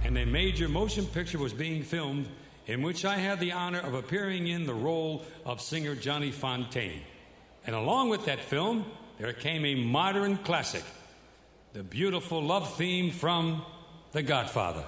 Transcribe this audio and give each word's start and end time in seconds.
and 0.05 0.17
a 0.17 0.25
major 0.25 0.67
motion 0.67 1.05
picture 1.05 1.37
was 1.37 1.53
being 1.53 1.83
filmed 1.83 2.25
in 2.67 2.81
which 2.83 3.05
I 3.05 3.17
had 3.17 3.39
the 3.39 3.51
honor 3.51 3.79
of 3.79 3.93
appearing 3.93 4.47
in 4.47 4.65
the 4.65 4.73
role 4.73 5.21
of 5.45 5.61
singer 5.61 5.93
Johnny 5.95 6.31
Fontaine. 6.31 7.01
And 7.67 7.75
along 7.75 8.09
with 8.09 8.25
that 8.25 8.39
film, 8.39 8.85
there 9.19 9.33
came 9.33 9.65
a 9.65 9.75
modern 9.75 10.37
classic, 10.37 10.83
the 11.73 11.83
beautiful 11.83 12.41
love 12.41 12.75
theme 12.77 13.11
from 13.11 13.63
The 14.13 14.23
Godfather. 14.23 14.85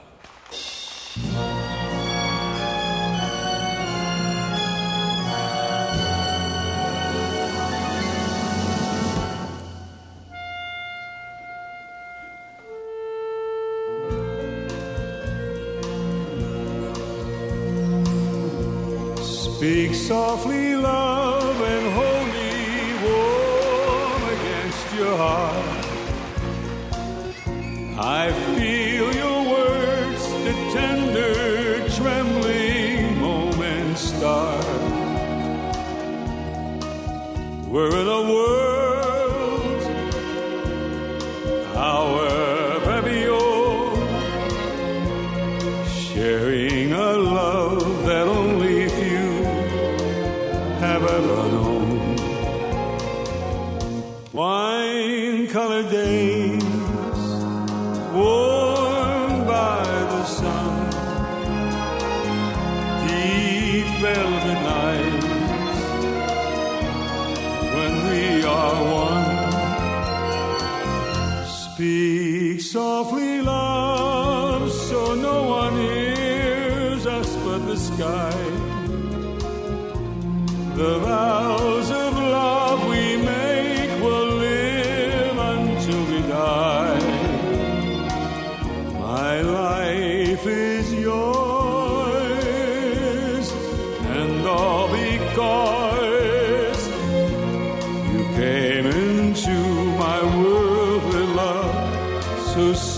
Speak 19.22 19.94
softly, 19.94 20.71
softly, 72.82 73.42
love, 73.42 74.72
so 74.72 75.14
no 75.14 75.38
one 75.60 75.76
hears 75.88 77.06
us 77.06 77.30
but 77.46 77.60
the 77.70 77.78
sky. 77.78 78.38
The 80.80 80.92
vows 81.06 81.51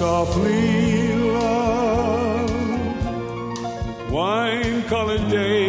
softly, 0.03 1.15
love. 1.15 2.51
Wine 4.11 4.81
colored 4.93 5.25
days, 5.29 5.62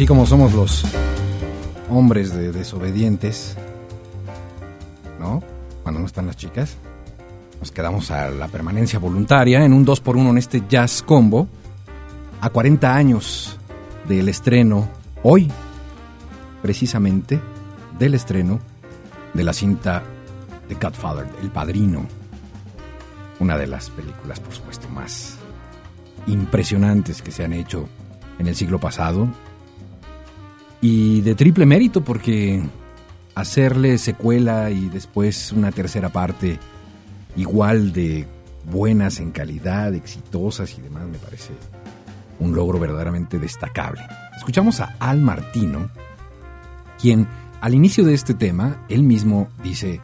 así 0.00 0.06
como 0.06 0.24
somos 0.24 0.54
los 0.54 0.82
hombres 1.90 2.32
de 2.32 2.52
desobedientes, 2.52 3.54
¿no? 5.18 5.42
Cuando 5.82 6.00
no 6.00 6.06
están 6.06 6.26
las 6.26 6.38
chicas, 6.38 6.78
nos 7.58 7.70
quedamos 7.70 8.10
a 8.10 8.30
la 8.30 8.48
permanencia 8.48 8.98
voluntaria 8.98 9.62
en 9.62 9.74
un 9.74 9.84
2x1 9.84 10.30
en 10.30 10.38
este 10.38 10.62
Jazz 10.66 11.02
Combo, 11.02 11.48
a 12.40 12.48
40 12.48 12.94
años 12.94 13.58
del 14.08 14.30
estreno, 14.30 14.88
hoy, 15.22 15.52
precisamente, 16.62 17.38
del 17.98 18.14
estreno 18.14 18.58
de 19.34 19.44
la 19.44 19.52
cinta 19.52 20.02
The 20.68 20.76
Godfather, 20.76 21.26
El 21.42 21.50
Padrino, 21.50 22.06
una 23.38 23.58
de 23.58 23.66
las 23.66 23.90
películas, 23.90 24.40
por 24.40 24.54
supuesto, 24.54 24.88
más 24.88 25.36
impresionantes 26.26 27.20
que 27.20 27.32
se 27.32 27.44
han 27.44 27.52
hecho 27.52 27.86
en 28.38 28.46
el 28.46 28.56
siglo 28.56 28.80
pasado, 28.80 29.28
y 30.80 31.20
de 31.20 31.34
triple 31.34 31.66
mérito 31.66 32.02
porque 32.02 32.62
hacerle 33.34 33.98
secuela 33.98 34.70
y 34.70 34.88
después 34.88 35.52
una 35.52 35.72
tercera 35.72 36.08
parte 36.08 36.58
igual 37.36 37.92
de 37.92 38.26
buenas 38.64 39.20
en 39.20 39.30
calidad, 39.30 39.94
exitosas 39.94 40.76
y 40.78 40.82
demás, 40.82 41.06
me 41.06 41.18
parece 41.18 41.52
un 42.38 42.54
logro 42.54 42.78
verdaderamente 42.78 43.38
destacable. 43.38 44.02
Escuchamos 44.36 44.80
a 44.80 44.96
Al 44.98 45.20
Martino, 45.20 45.90
quien 47.00 47.28
al 47.60 47.74
inicio 47.74 48.04
de 48.04 48.14
este 48.14 48.34
tema, 48.34 48.84
él 48.88 49.02
mismo 49.02 49.48
dice 49.62 50.00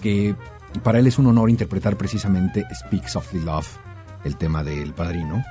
que 0.00 0.34
para 0.82 0.98
él 0.98 1.06
es 1.06 1.18
un 1.18 1.26
honor 1.26 1.50
interpretar 1.50 1.96
precisamente 1.96 2.66
Speak 2.74 3.06
Softly 3.06 3.40
Love, 3.40 3.68
el 4.24 4.36
tema 4.36 4.64
del 4.64 4.94
padrino, 4.94 5.44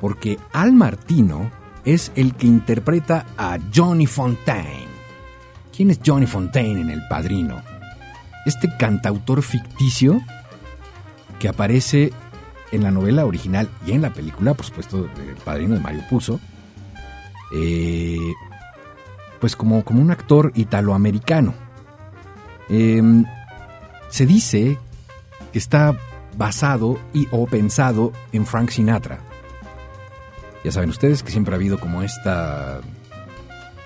porque 0.00 0.38
Al 0.52 0.72
Martino 0.72 1.50
es 1.84 2.12
el 2.14 2.34
que 2.34 2.46
interpreta 2.46 3.26
a 3.36 3.58
Johnny 3.74 4.06
Fontaine. 4.06 4.92
¿Quién 5.74 5.90
es 5.90 6.00
Johnny 6.04 6.26
Fontaine 6.26 6.80
en 6.80 6.90
El 6.90 7.06
Padrino? 7.08 7.62
Este 8.44 8.68
cantautor 8.78 9.42
ficticio 9.42 10.20
que 11.38 11.48
aparece 11.48 12.12
en 12.70 12.82
la 12.82 12.90
novela 12.90 13.26
original 13.26 13.68
y 13.86 13.92
en 13.92 14.02
la 14.02 14.12
película, 14.12 14.54
por 14.54 14.66
supuesto, 14.66 15.08
El 15.16 15.36
Padrino 15.44 15.74
de 15.74 15.80
Mario 15.80 16.02
Puzo, 16.08 16.40
eh, 17.54 18.32
pues 19.40 19.56
como, 19.56 19.84
como 19.84 20.00
un 20.00 20.10
actor 20.10 20.52
italoamericano. 20.54 21.54
Eh, 22.68 23.02
se 24.08 24.26
dice 24.26 24.78
que 25.52 25.58
está 25.58 25.96
basado 26.36 26.98
y 27.12 27.28
o 27.30 27.46
pensado 27.46 28.12
en 28.32 28.46
Frank 28.46 28.70
Sinatra. 28.70 29.31
Ya 30.64 30.72
saben 30.72 30.90
ustedes 30.90 31.22
que 31.22 31.30
siempre 31.30 31.54
ha 31.54 31.56
habido 31.56 31.78
como 31.78 32.02
esta 32.02 32.80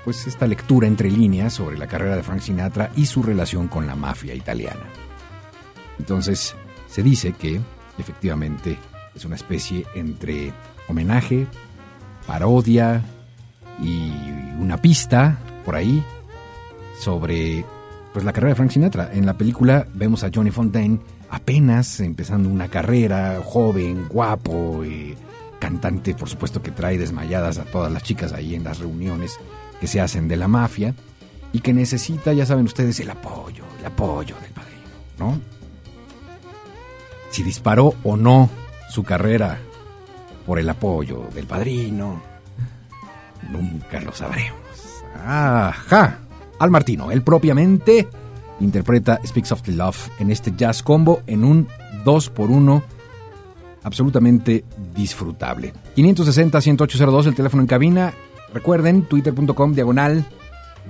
pues 0.05 0.27
esta 0.29 0.47
lectura 0.47 0.87
entre 0.87 1.11
líneas 1.11 1.55
sobre 1.55 1.77
la 1.77 1.89
carrera 1.89 2.15
de 2.15 2.23
Frank 2.23 2.41
Sinatra 2.41 2.91
y 2.95 3.07
su 3.07 3.25
relación 3.25 3.67
con 3.67 3.89
la 3.89 3.97
mafia 3.97 4.35
italiana. 4.35 4.85
Entonces, 5.99 6.55
se 6.89 7.03
dice 7.03 7.33
que 7.33 7.61
efectivamente 7.99 8.79
es 9.15 9.25
una 9.25 9.35
especie 9.35 9.85
entre 9.95 10.53
homenaje, 10.89 11.47
parodia 12.27 13.03
y 13.83 14.13
una 14.61 14.81
pista 14.81 15.39
por 15.65 15.75
ahí 15.75 16.03
sobre 17.01 17.65
pues 18.13 18.25
la 18.25 18.33
carrera 18.33 18.51
de 18.51 18.57
Frank 18.57 18.71
Sinatra. 18.71 19.11
En 19.13 19.27
la 19.27 19.37
película 19.37 19.87
vemos 19.93 20.25
a 20.25 20.31
Johnny 20.35 20.51
Fontaine 20.51 21.01
apenas 21.31 22.01
empezando 22.01 22.49
una 22.49 22.69
carrera, 22.69 23.43
joven, 23.45 24.07
guapo, 24.09 24.83
eh, 24.85 25.06
cantante, 25.67 26.15
por 26.15 26.29
supuesto 26.29 26.63
que 26.63 26.71
trae 26.71 26.97
desmayadas 26.97 27.59
a 27.59 27.65
todas 27.65 27.93
las 27.93 28.05
chicas 28.05 28.33
ahí 28.33 28.55
en 28.55 28.63
las 28.63 28.79
reuniones 28.79 29.37
que 29.81 29.89
se 29.89 30.01
hacen 30.01 30.29
de 30.29 30.37
la 30.37 30.47
mafia 30.47 30.95
y 31.53 31.59
que 31.59 31.73
necesita, 31.73 32.33
ya 32.33 32.47
saben 32.47 32.67
ustedes, 32.67 33.01
el 33.01 33.11
apoyo, 33.11 33.65
el 33.81 33.85
apoyo 33.85 34.37
del 34.41 34.53
padrino, 34.53 34.89
¿no? 35.19 35.41
Si 37.31 37.43
disparó 37.43 37.95
o 38.05 38.17
no 38.17 38.49
su 38.89 39.03
carrera 39.03 39.59
por 40.47 40.61
el 40.61 40.69
apoyo 40.69 41.27
del 41.35 41.49
padrino, 41.49 42.23
nunca 43.51 44.01
lo 44.01 44.13
sabremos. 44.13 44.61
Ajá. 45.21 46.21
Al 46.61 46.71
Martino, 46.71 47.11
él 47.11 47.23
propiamente 47.23 48.07
interpreta 48.61 49.21
Speaks 49.27 49.51
of 49.51 49.63
the 49.63 49.73
Love 49.73 50.11
en 50.21 50.31
este 50.31 50.53
jazz 50.57 50.85
combo 50.85 51.23
en 51.27 51.43
un 51.43 51.67
2 52.05 52.31
por 52.31 52.53
1 52.53 52.85
absolutamente 53.87 54.65
disfrutable. 54.97 55.73
560-1802, 55.97 57.27
el 57.29 57.35
teléfono 57.37 57.63
en 57.63 57.69
cabina. 57.69 58.15
Recuerden, 58.53 59.03
twitter.com 59.03 59.75
diagonal 59.75 60.25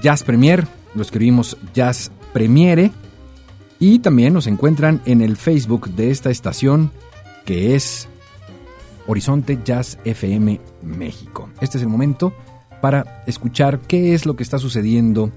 Jazz 0.02 0.22
Premier, 0.22 0.66
lo 0.94 1.02
escribimos 1.02 1.58
Jazz 1.75 2.10
Premiere. 2.32 2.90
Y 3.78 3.98
también 3.98 4.32
nos 4.32 4.46
encuentran 4.46 5.02
en 5.04 5.20
el 5.20 5.37
Facebook 5.37 5.90
de 5.90 6.10
esta 6.10 6.31
estación 6.31 6.90
que 7.44 7.75
es 7.75 8.08
Horizonte 9.06 9.58
Jazz 9.62 9.98
FM 10.06 10.58
México. 10.82 11.50
Este 11.60 11.76
es 11.76 11.82
el 11.82 11.90
momento 11.90 12.32
para 12.81 13.22
escuchar 13.26 13.81
qué 13.81 14.14
es 14.14 14.25
lo 14.25 14.37
que 14.37 14.43
está 14.43 14.58
sucediendo 14.58 15.31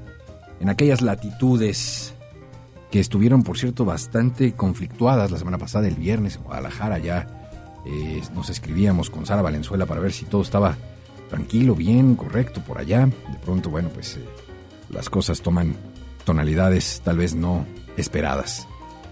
en 0.62 0.70
aquellas 0.70 1.02
latitudes 1.02 2.14
que 2.90 3.02
estuvieron, 3.02 3.44
por 3.44 3.58
cierto, 3.58 3.84
bastante 3.84 4.54
conflictuadas 4.54 5.30
la 5.30 5.38
semana 5.38 5.58
pasada, 5.58 5.90
el 5.90 5.96
viernes 5.96 6.38
en 6.38 6.44
Guadalajara. 6.44 7.00
Ya 7.00 7.39
eh, 7.86 8.22
nos 8.34 8.50
escribíamos 8.50 9.10
con 9.10 9.26
Sara 9.26 9.42
Valenzuela 9.42 9.86
para 9.86 10.02
ver 10.02 10.12
si 10.12 10.26
todo 10.26 10.42
estaba 10.42 10.78
tranquilo, 11.30 11.76
bien, 11.76 12.16
correcto 12.16 12.62
por 12.62 12.78
allá. 12.78 13.06
De 13.06 13.38
pronto, 13.44 13.70
bueno, 13.70 13.90
pues 13.90 14.18
eh, 14.18 14.26
las 14.90 15.10
cosas 15.10 15.42
toman 15.42 15.76
tonalidades 16.26 17.02
tal 17.04 17.18
vez 17.18 17.36
no 17.36 17.66
esperadas. 17.98 18.68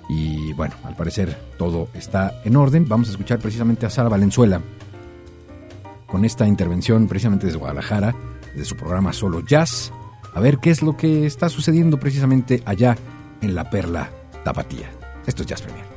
Y 0.10 0.54
bueno, 0.54 0.76
al 0.84 0.96
parecer 0.96 1.38
todo 1.58 1.90
está 1.94 2.42
en 2.46 2.56
orden. 2.56 2.88
Vamos 2.88 3.10
a 3.10 3.12
escuchar 3.12 3.40
precisamente 3.40 3.86
a 3.86 3.90
Sara 3.90 4.10
Valenzuela 4.10 4.62
con 6.08 6.26
esta 6.26 6.48
intervención 6.48 7.08
precisamente 7.08 7.46
desde 7.46 7.60
Guadalajara, 7.60 8.16
de 8.56 8.66
su 8.66 8.76
programa 8.76 9.14
Solo 9.14 9.42
Jazz, 9.42 9.92
a 10.34 10.40
ver 10.40 10.58
qué 10.60 10.72
es 10.72 10.82
lo 10.82 10.96
que 10.96 11.26
está 11.26 11.50
sucediendo 11.50 12.00
precisamente 12.00 12.64
allá 12.66 12.98
en 13.42 13.54
la 13.56 13.70
perla 13.70 14.10
tapatía. 14.44 14.90
Esto 15.26 15.44
es 15.44 15.50
Jazz 15.50 15.62
Premier. 15.62 15.97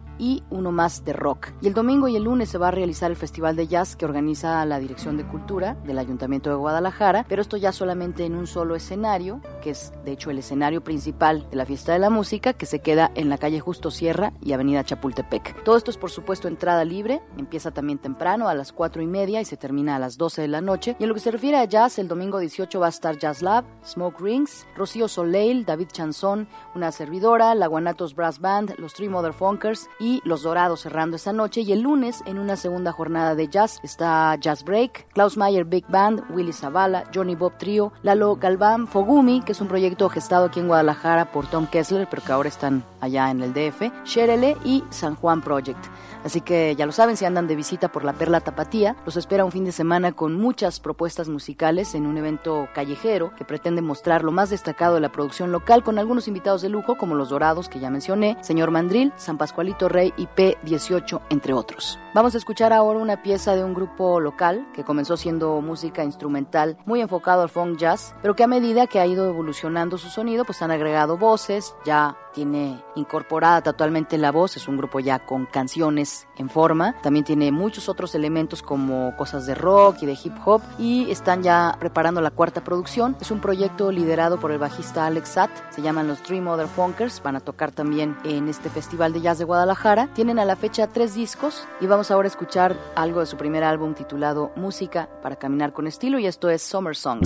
uno 0.51 0.73
más 0.73 1.05
de 1.05 1.13
rock. 1.13 1.49
Y 1.61 1.69
el 1.69 1.75
domingo 1.75 2.09
y 2.09 2.17
el 2.17 2.25
lunes 2.25 2.49
se 2.49 2.59
va 2.59 2.69
a 2.69 2.71
realizar 2.71 3.11
el 3.11 3.17
Festival 3.17 3.57
de 3.57 3.67
Jazz 3.67 3.97
que 3.97 4.05
organiza 4.05 4.65
la 4.67 4.79
Dirección 4.79 5.17
de 5.17 5.27
Cultura 5.27 5.75
del 5.87 5.99
Ayuntamiento 5.99 6.51
de 6.51 6.57
Guadalajara, 6.57 7.25
pero 7.29 7.43
esto 7.43 7.57
ya 7.57 7.73
solamente 7.73 8.25
en 8.25 8.37
un 8.37 8.47
solo 8.47 8.75
escenario, 8.75 9.41
que 9.63 9.71
es 9.71 9.93
de 10.05 10.13
hecho 10.13 10.31
el 10.31 10.39
escenario 10.39 10.83
principal 10.83 11.49
de 11.51 11.57
la 11.57 11.67
Fiesta 11.67 11.93
de 11.93 11.99
la 11.99 12.11
Música, 12.11 12.53
que 12.53 12.67
se 12.67 12.81
queda 12.81 13.11
en 13.15 13.29
la 13.29 13.39
calle 13.39 13.61
Justo 13.61 13.91
Sierra 13.91 14.33
y 14.43 14.53
Avenida 14.53 14.85
Chapultepec. 14.85 15.65
Todo 15.65 15.77
esto 15.77 15.91
es 15.91 15.97
por 15.97 16.11
supuesto 16.11 16.49
entrada 16.49 16.85
libre, 16.85 17.23
empieza 17.39 17.71
también 17.71 17.99
temprano 17.99 18.49
a 18.49 18.55
las 18.55 18.73
4 18.73 19.03
y 19.03 19.07
media 19.07 19.41
y 19.41 19.45
se 19.45 19.57
termina 19.57 19.97
a 19.97 19.99
las 19.99 20.19
12 20.19 20.43
de 20.43 20.49
la 20.49 20.61
noche. 20.61 20.97
Y 20.99 21.05
en 21.05 21.09
lo 21.09 21.15
que 21.15 21.21
se 21.21 21.31
refiere 21.31 21.57
a 21.57 21.65
jazz, 21.65 21.99
el 21.99 22.09
domingo 22.09 22.39
18 22.39 22.79
va 22.79 22.87
a 22.87 22.91
estar 22.91 23.19
Jazz 23.19 23.43
Lab, 23.43 23.65
Smoke 23.85 24.21
Rings, 24.21 24.67
Rocío 24.77 25.09
Soleil, 25.09 25.65
David 25.65 25.89
Chanzón, 25.93 26.49
una 26.75 26.93
servidora, 26.93 27.55
la 27.55 27.67
Guanatos 27.67 28.15
Brass 28.15 28.39
Band, 28.39 28.75
los 28.79 28.95
Three 28.95 29.09
Mother 29.09 29.33
Funkers 29.33 29.89
y 29.99 30.11
y 30.11 30.21
Los 30.41 30.45
Dorados 30.45 30.81
cerrando 30.81 31.17
esta 31.17 31.35
noche. 31.35 31.61
Y 31.61 31.73
el 31.73 31.83
lunes, 31.83 32.23
en 32.25 32.39
una 32.39 32.57
segunda 32.57 32.93
jornada 32.93 33.35
de 33.35 33.49
jazz, 33.49 33.79
está 33.83 34.35
Jazz 34.37 34.65
Break, 34.65 35.09
Klaus 35.13 35.37
Mayer 35.37 35.67
Big 35.67 35.85
Band, 35.87 36.25
Willy 36.31 36.55
Zavala, 36.55 37.05
Johnny 37.15 37.35
Bob 37.35 37.59
Trio, 37.59 37.93
Lalo 38.03 38.37
Galván, 38.37 38.87
Fogumi, 38.87 39.43
que 39.43 39.53
es 39.53 39.61
un 39.61 39.69
proyecto 39.69 40.09
gestado 40.09 40.47
aquí 40.47 40.61
en 40.61 40.69
Guadalajara 40.69 41.31
por 41.31 41.47
Tom 41.47 41.67
Kessler, 41.67 42.09
pero 42.09 42.25
que 42.25 42.33
ahora 42.33 42.49
están 42.49 42.83
allá 43.03 43.31
en 43.31 43.43
el 43.43 43.53
DF, 43.53 43.93
Sherele 44.07 44.57
y 44.65 44.83
San 44.89 45.15
Juan 45.15 45.43
Project. 45.43 45.85
Así 46.25 46.41
que 46.41 46.75
ya 46.77 46.87
lo 46.87 46.93
saben, 46.93 47.17
si 47.17 47.25
andan 47.25 47.47
de 47.47 47.57
visita 47.57 47.91
por 47.91 48.05
la 48.05 48.13
Perla 48.13 48.41
Tapatía, 48.41 48.97
los 49.05 49.17
espera 49.17 49.45
un 49.45 49.53
fin 49.53 49.65
de 49.65 49.73
semana 49.73 50.13
con 50.13 50.35
muchas 50.35 50.81
propuestas 50.81 51.29
musicales 51.29 51.95
en 51.95 52.07
un 52.07 52.19
evento 52.19 52.69
callejero 52.75 53.35
que 53.37 53.45
pretende 53.45 53.83
mostrar 53.83 54.23
lo 54.23 54.33
más 54.33 54.51
destacado 54.51 54.95
de 54.95 55.01
la 55.01 55.13
producción 55.13 55.53
local 55.53 55.83
con 55.83 55.99
algunos 55.99 56.29
invitados 56.29 56.63
de 56.63 56.69
lujo 56.69 56.97
como 56.97 57.15
Los 57.15 57.31
Dorados 57.31 57.69
que 57.69 57.81
ya 57.81 57.91
mencioné, 57.91 58.37
Señor 58.43 58.71
Mandril, 58.71 59.13
San 59.17 59.39
Pascualito 59.39 59.89
Rey 59.89 60.13
y 60.17 60.27
P18 60.27 61.21
entre 61.31 61.53
otros. 61.53 61.99
Vamos 62.13 62.35
a 62.35 62.39
escuchar 62.39 62.73
ahora 62.73 62.99
una 62.99 63.23
pieza 63.23 63.55
de 63.55 63.65
un 63.65 63.73
grupo 63.73 64.19
local 64.21 64.67
que 64.75 64.85
comenzó 64.85 65.17
siendo 65.17 65.61
música 65.61 66.05
instrumental 66.05 66.77
muy 66.85 67.01
enfocado 67.01 67.43
al 67.43 67.49
funk 67.49 67.79
jazz, 67.79 68.15
pero 68.21 68.35
que 68.35 68.43
a 68.43 68.49
medida 68.49 68.87
que 68.87 68.99
ha 68.99 69.07
ido 69.07 69.29
evolucionando 69.29 69.97
su 69.97 70.09
sonido, 70.09 70.45
pues 70.45 70.61
han 70.61 70.71
agregado 70.71 71.17
voces, 71.17 71.75
ya 71.85 72.17
tiene 72.35 72.83
incorporada 72.97 73.63
totalmente 73.63 74.19
la 74.19 74.33
voz, 74.33 74.57
es 74.57 74.69
un 74.69 74.77
grupo 74.77 75.01
ya 75.01 75.21
con 75.21 75.47
canciones 75.47 76.10
en 76.37 76.49
forma, 76.49 76.95
también 77.03 77.25
tiene 77.25 77.53
muchos 77.53 77.89
otros 77.89 78.15
elementos 78.15 78.63
como 78.63 79.17
cosas 79.17 79.47
de 79.47 79.55
rock 79.55 80.03
y 80.03 80.07
de 80.07 80.19
hip 80.23 80.35
hop 80.45 80.63
y 80.79 81.11
están 81.11 81.43
ya 81.43 81.77
preparando 81.79 82.21
la 82.21 82.31
cuarta 82.31 82.63
producción. 82.63 83.17
Es 83.21 83.31
un 83.31 83.41
proyecto 83.41 83.93
liderado 83.93 84.41
por 84.41 84.51
el 84.51 84.59
bajista 84.59 85.07
Alex 85.07 85.29
Satt, 85.29 85.51
se 85.71 85.83
llaman 85.83 86.09
los 86.09 86.23
Three 86.23 86.41
Mother 86.41 86.67
Funkers, 86.67 87.23
van 87.23 87.37
a 87.37 87.41
tocar 87.41 87.73
también 87.73 88.17
en 88.25 88.49
este 88.49 88.71
Festival 88.71 89.13
de 89.13 89.21
Jazz 89.21 89.39
de 89.39 89.45
Guadalajara. 89.45 90.09
Tienen 90.15 90.39
a 90.39 90.45
la 90.45 90.57
fecha 90.57 90.87
tres 90.87 91.15
discos 91.15 91.67
y 91.81 91.87
vamos 91.87 92.11
ahora 92.11 92.27
a 92.27 92.31
escuchar 92.31 92.77
algo 92.95 93.21
de 93.21 93.27
su 93.27 93.37
primer 93.37 93.65
álbum 93.65 93.95
titulado 93.95 94.53
Música 94.57 95.09
para 95.23 95.37
caminar 95.37 95.73
con 95.73 95.87
estilo 95.87 96.19
y 96.19 96.27
esto 96.27 96.51
es 96.51 96.63
Summer 96.63 96.97
Song. 96.97 97.21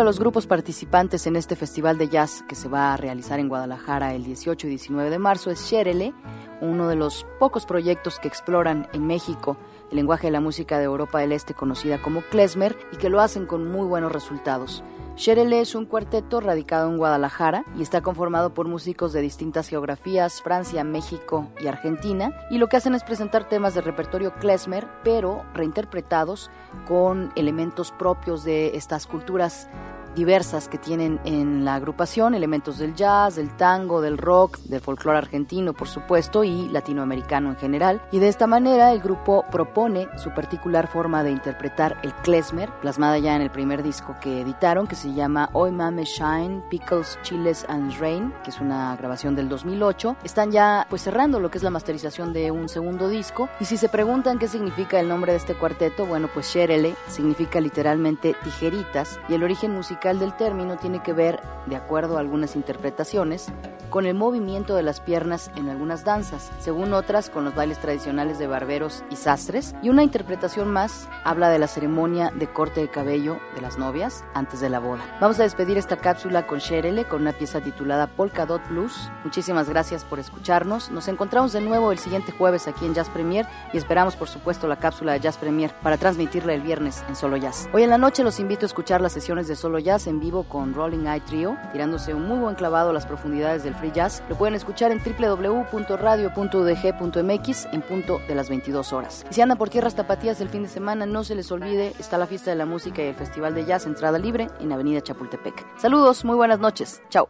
De 0.00 0.04
los 0.06 0.18
grupos 0.18 0.46
participantes 0.46 1.26
en 1.26 1.36
este 1.36 1.56
festival 1.56 1.98
de 1.98 2.08
jazz 2.08 2.42
que 2.48 2.54
se 2.54 2.68
va 2.70 2.94
a 2.94 2.96
realizar 2.96 3.38
en 3.38 3.50
Guadalajara 3.50 4.14
el 4.14 4.24
18 4.24 4.66
y 4.66 4.70
19 4.70 5.10
de 5.10 5.18
marzo 5.18 5.50
es 5.50 5.60
Sherele, 5.66 6.14
uno 6.62 6.88
de 6.88 6.96
los 6.96 7.26
pocos 7.38 7.66
proyectos 7.66 8.18
que 8.18 8.26
exploran 8.26 8.88
en 8.94 9.06
México 9.06 9.58
el 9.90 9.96
lenguaje 9.96 10.28
de 10.28 10.30
la 10.30 10.40
música 10.40 10.78
de 10.78 10.84
Europa 10.84 11.18
del 11.18 11.32
Este 11.32 11.52
conocida 11.52 12.00
como 12.00 12.22
klezmer 12.22 12.78
y 12.92 12.96
que 12.96 13.10
lo 13.10 13.20
hacen 13.20 13.44
con 13.44 13.70
muy 13.70 13.86
buenos 13.86 14.10
resultados. 14.10 14.82
Sherele 15.20 15.60
es 15.60 15.74
un 15.74 15.84
cuarteto 15.84 16.40
radicado 16.40 16.88
en 16.88 16.96
Guadalajara 16.96 17.66
y 17.76 17.82
está 17.82 18.00
conformado 18.00 18.54
por 18.54 18.68
músicos 18.68 19.12
de 19.12 19.20
distintas 19.20 19.68
geografías, 19.68 20.40
Francia, 20.40 20.82
México 20.82 21.46
y 21.60 21.66
Argentina, 21.66 22.32
y 22.50 22.56
lo 22.56 22.68
que 22.68 22.78
hacen 22.78 22.94
es 22.94 23.04
presentar 23.04 23.46
temas 23.46 23.74
de 23.74 23.82
repertorio 23.82 24.32
klezmer, 24.36 24.88
pero 25.04 25.44
reinterpretados 25.52 26.50
con 26.88 27.34
elementos 27.36 27.92
propios 27.92 28.44
de 28.44 28.74
estas 28.78 29.06
culturas 29.06 29.68
diversas 30.14 30.68
que 30.68 30.78
tienen 30.78 31.20
en 31.24 31.64
la 31.64 31.74
agrupación, 31.74 32.34
elementos 32.34 32.78
del 32.78 32.94
jazz, 32.94 33.36
del 33.36 33.56
tango, 33.56 34.00
del 34.00 34.18
rock, 34.18 34.58
del 34.60 34.80
folclore 34.80 35.18
argentino, 35.18 35.72
por 35.72 35.88
supuesto, 35.88 36.44
y 36.44 36.68
latinoamericano 36.68 37.50
en 37.50 37.56
general. 37.56 38.02
Y 38.10 38.18
de 38.18 38.28
esta 38.28 38.46
manera 38.46 38.92
el 38.92 39.00
grupo 39.00 39.44
propone 39.50 40.08
su 40.16 40.30
particular 40.30 40.88
forma 40.88 41.22
de 41.22 41.30
interpretar 41.30 41.98
el 42.02 42.12
klezmer, 42.14 42.70
plasmada 42.80 43.18
ya 43.18 43.36
en 43.36 43.42
el 43.42 43.50
primer 43.50 43.82
disco 43.82 44.16
que 44.20 44.40
editaron, 44.40 44.86
que 44.86 44.96
se 44.96 45.12
llama 45.14 45.50
Hoy 45.52 45.70
Mame 45.70 46.04
Shine, 46.04 46.62
Pickles, 46.70 47.18
Chiles 47.22 47.64
and 47.68 47.98
Rain, 47.98 48.32
que 48.42 48.50
es 48.50 48.60
una 48.60 48.96
grabación 48.96 49.36
del 49.36 49.48
2008. 49.48 50.16
Están 50.24 50.50
ya 50.50 50.86
pues 50.90 51.02
cerrando 51.02 51.40
lo 51.40 51.50
que 51.50 51.58
es 51.58 51.64
la 51.64 51.70
masterización 51.70 52.32
de 52.32 52.50
un 52.50 52.68
segundo 52.68 53.08
disco. 53.08 53.48
Y 53.60 53.64
si 53.64 53.76
se 53.76 53.88
preguntan 53.88 54.38
qué 54.38 54.48
significa 54.48 54.98
el 54.98 55.08
nombre 55.08 55.32
de 55.32 55.38
este 55.38 55.54
cuarteto, 55.54 56.06
bueno, 56.06 56.28
pues 56.32 56.46
Sherele 56.46 56.94
significa 57.08 57.60
literalmente 57.60 58.34
tijeritas 58.42 59.20
y 59.28 59.34
el 59.34 59.44
origen 59.44 59.72
musical 59.72 59.99
del 60.00 60.34
término 60.34 60.76
tiene 60.78 61.02
que 61.02 61.12
ver, 61.12 61.40
de 61.66 61.76
acuerdo 61.76 62.16
a 62.16 62.20
algunas 62.20 62.56
interpretaciones, 62.56 63.52
con 63.90 64.06
el 64.06 64.14
movimiento 64.14 64.76
de 64.76 64.82
las 64.82 65.00
piernas 65.00 65.50
en 65.56 65.68
algunas 65.68 66.04
danzas, 66.04 66.50
según 66.60 66.92
otras 66.94 67.28
con 67.28 67.44
los 67.44 67.54
bailes 67.54 67.78
tradicionales 67.78 68.38
de 68.38 68.46
barberos 68.46 69.04
y 69.10 69.16
sastres, 69.16 69.74
y 69.82 69.88
una 69.90 70.04
interpretación 70.04 70.68
más 70.68 71.08
habla 71.24 71.50
de 71.50 71.58
la 71.58 71.66
ceremonia 71.66 72.32
de 72.34 72.50
corte 72.50 72.80
de 72.80 72.88
cabello 72.88 73.38
de 73.54 73.60
las 73.60 73.78
novias 73.78 74.24
antes 74.32 74.60
de 74.60 74.70
la 74.70 74.78
boda. 74.78 75.04
Vamos 75.20 75.38
a 75.40 75.42
despedir 75.42 75.76
esta 75.76 75.96
cápsula 75.96 76.46
con 76.46 76.60
Sherele 76.60 77.04
con 77.04 77.22
una 77.22 77.32
pieza 77.32 77.60
titulada 77.60 78.06
Polka 78.06 78.46
Dot 78.46 78.66
Blues. 78.68 79.10
Muchísimas 79.24 79.68
gracias 79.68 80.04
por 80.04 80.18
escucharnos. 80.18 80.90
Nos 80.90 81.08
encontramos 81.08 81.52
de 81.52 81.60
nuevo 81.60 81.92
el 81.92 81.98
siguiente 81.98 82.32
jueves 82.32 82.68
aquí 82.68 82.86
en 82.86 82.94
Jazz 82.94 83.10
Premier 83.10 83.46
y 83.72 83.76
esperamos 83.76 84.16
por 84.16 84.28
supuesto 84.28 84.68
la 84.68 84.78
cápsula 84.78 85.12
de 85.12 85.20
Jazz 85.20 85.36
Premier 85.36 85.74
para 85.82 85.98
transmitirla 85.98 86.54
el 86.54 86.62
viernes 86.62 87.04
en 87.08 87.16
Solo 87.16 87.36
Jazz. 87.36 87.68
Hoy 87.72 87.82
en 87.82 87.90
la 87.90 87.98
noche 87.98 88.22
los 88.22 88.38
invito 88.40 88.64
a 88.64 88.68
escuchar 88.68 89.00
las 89.00 89.12
sesiones 89.12 89.48
de 89.48 89.56
Solo 89.56 89.78
Jazz 89.80 89.89
en 89.90 90.20
vivo 90.20 90.44
con 90.44 90.72
Rolling 90.72 91.06
Eye 91.06 91.20
Trio, 91.20 91.56
tirándose 91.72 92.14
un 92.14 92.28
muy 92.28 92.38
buen 92.38 92.54
clavado 92.54 92.90
a 92.90 92.92
las 92.92 93.06
profundidades 93.06 93.64
del 93.64 93.74
free 93.74 93.90
jazz. 93.90 94.22
Lo 94.28 94.38
pueden 94.38 94.54
escuchar 94.54 94.92
en 94.92 95.02
www.radio.udg.mx 95.02 97.66
en 97.72 97.82
punto 97.82 98.20
de 98.28 98.36
las 98.36 98.48
22 98.48 98.92
horas. 98.92 99.26
Y 99.28 99.34
si 99.34 99.40
andan 99.40 99.58
por 99.58 99.68
tierras 99.68 99.96
tapatías 99.96 100.40
el 100.40 100.48
fin 100.48 100.62
de 100.62 100.68
semana, 100.68 101.06
no 101.06 101.24
se 101.24 101.34
les 101.34 101.50
olvide, 101.50 101.92
está 101.98 102.18
la 102.18 102.28
fiesta 102.28 102.50
de 102.50 102.56
la 102.56 102.66
música 102.66 103.02
y 103.02 103.06
el 103.06 103.16
festival 103.16 103.52
de 103.54 103.64
jazz 103.64 103.86
entrada 103.86 104.16
libre 104.18 104.46
en 104.60 104.70
Avenida 104.72 105.00
Chapultepec. 105.00 105.66
Saludos, 105.76 106.24
muy 106.24 106.36
buenas 106.36 106.60
noches. 106.60 107.02
Chao. 107.10 107.28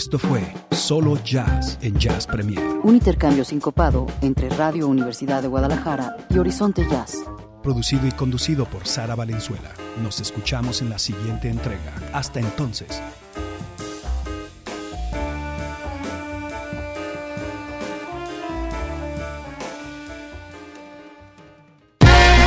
Esto 0.00 0.18
fue 0.18 0.40
Solo 0.70 1.22
Jazz 1.24 1.76
en 1.82 1.94
Jazz 1.98 2.26
Premier. 2.26 2.58
Un 2.84 2.94
intercambio 2.94 3.44
sincopado 3.44 4.06
entre 4.22 4.48
Radio 4.48 4.88
Universidad 4.88 5.42
de 5.42 5.48
Guadalajara 5.48 6.16
y 6.30 6.38
Horizonte 6.38 6.86
Jazz. 6.90 7.18
Producido 7.62 8.06
y 8.06 8.12
conducido 8.12 8.64
por 8.64 8.86
Sara 8.86 9.14
Valenzuela. 9.14 9.70
Nos 10.02 10.18
escuchamos 10.22 10.80
en 10.80 10.88
la 10.88 10.98
siguiente 10.98 11.50
entrega. 11.50 11.92
Hasta 12.14 12.40
entonces. 12.40 12.88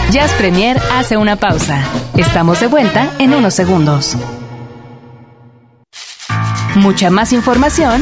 Jazz 0.09 0.33
Premier 0.39 0.79
hace 0.93 1.17
una 1.17 1.35
pausa. 1.35 1.85
Estamos 2.17 2.59
de 2.61 2.65
vuelta 2.65 3.13
en 3.19 3.35
unos 3.35 3.53
segundos. 3.53 4.17
Mucha 6.75 7.11
más 7.11 7.31
información, 7.33 8.01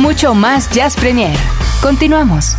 mucho 0.00 0.34
más 0.34 0.70
Jazz 0.70 0.96
Premier. 0.96 1.36
Continuamos. 1.82 2.56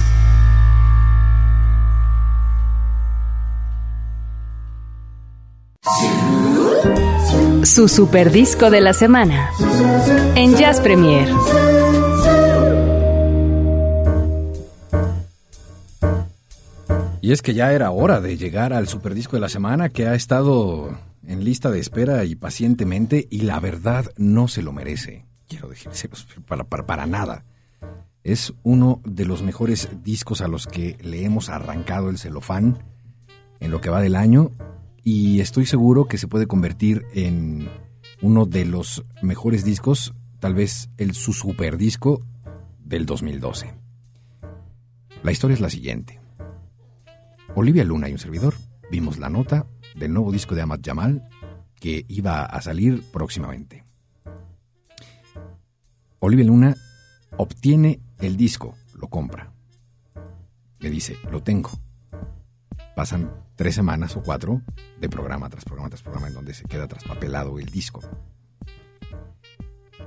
Su 7.64 7.88
super 7.88 8.32
disco 8.32 8.70
de 8.70 8.82
la 8.82 8.94
semana 8.94 9.50
en 10.36 10.56
Jazz 10.56 10.80
Premier. 10.82 11.28
Y 17.22 17.32
es 17.32 17.42
que 17.42 17.56
ya 17.56 17.74
era 17.74 17.90
hora 17.90 18.22
de 18.22 18.38
llegar 18.38 18.72
al 18.72 18.88
superdisco 18.88 19.36
de 19.36 19.42
la 19.42 19.50
semana 19.50 19.90
que 19.90 20.08
ha 20.08 20.14
estado 20.14 20.96
en 21.26 21.44
lista 21.44 21.72
de 21.72 21.80
espera 21.80 22.24
y 22.26 22.36
pacientemente 22.36 23.28
y 23.32 23.42
la 23.42 23.60
verdad 23.60 24.06
no 24.16 24.48
se 24.48 24.62
lo 24.62 24.74
merece. 24.74 25.26
Quiero 25.50 25.68
decirse 25.68 26.08
para, 26.48 26.64
para, 26.64 26.86
para 26.86 27.06
nada. 27.06 27.44
Es 28.24 28.54
uno 28.64 29.02
de 29.04 29.26
los 29.26 29.42
mejores 29.42 29.90
discos 30.04 30.42
a 30.42 30.48
los 30.48 30.68
que 30.68 30.96
le 31.02 31.26
hemos 31.26 31.50
arrancado 31.50 32.10
el 32.10 32.20
celofán 32.20 32.84
en 33.60 33.72
lo 33.72 33.82
que 33.82 33.90
va 33.90 34.00
del 34.00 34.16
año 34.16 34.52
y 35.04 35.40
estoy 35.40 35.66
seguro 35.66 36.06
que 36.06 36.20
se 36.20 36.28
puede 36.28 36.46
convertir 36.46 37.06
en 37.14 37.68
uno 38.22 38.46
de 38.46 38.66
los 38.66 39.04
mejores 39.24 39.66
discos, 39.66 40.14
tal 40.40 40.54
vez 40.54 40.90
el 40.98 41.16
su 41.16 41.34
super 41.34 41.78
disco 41.78 42.22
del 42.78 43.08
2012. 43.08 43.74
La 45.24 45.32
historia 45.32 45.56
es 45.56 45.62
la 45.62 45.70
siguiente. 45.72 46.20
Olivia 47.56 47.84
Luna 47.84 48.08
y 48.08 48.12
un 48.12 48.20
servidor 48.20 48.54
vimos 48.92 49.18
la 49.18 49.30
nota 49.30 49.66
del 49.96 50.14
nuevo 50.14 50.32
disco 50.32 50.54
de 50.54 50.62
Ahmad 50.62 50.80
Jamal 50.84 51.28
que 51.80 52.06
iba 52.08 52.44
a 52.44 52.62
salir 52.62 53.04
próximamente. 53.12 53.88
Olivia 56.22 56.46
Luna 56.46 56.76
obtiene 57.38 58.02
el 58.20 58.36
disco, 58.36 58.76
lo 58.96 59.08
compra. 59.08 59.54
Me 60.80 60.90
dice, 60.90 61.18
lo 61.32 61.42
tengo. 61.42 61.72
Pasan 62.96 63.32
tres 63.56 63.76
semanas 63.76 64.18
o 64.18 64.22
cuatro 64.22 64.62
de 65.00 65.08
programa 65.08 65.50
tras 65.50 65.64
programa 65.64 65.90
tras 65.90 66.02
programa 66.02 66.28
en 66.28 66.34
donde 66.34 66.54
se 66.54 66.66
queda 66.66 66.88
traspapelado 66.88 67.58
el 67.58 67.68
disco. 67.68 68.02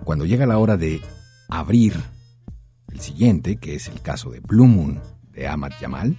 Cuando 0.05 0.27
llega 0.27 0.44
la 0.44 0.59
hora 0.59 0.77
de 0.77 1.01
abrir 1.48 1.94
el 2.90 3.01
siguiente, 3.01 3.57
que 3.57 3.75
es 3.75 3.88
el 3.88 4.03
caso 4.03 4.31
de 4.31 4.40
Blue 4.40 4.66
Moon 4.66 5.01
de 5.31 5.48
Ahmad 5.48 5.72
Jamal, 5.81 6.18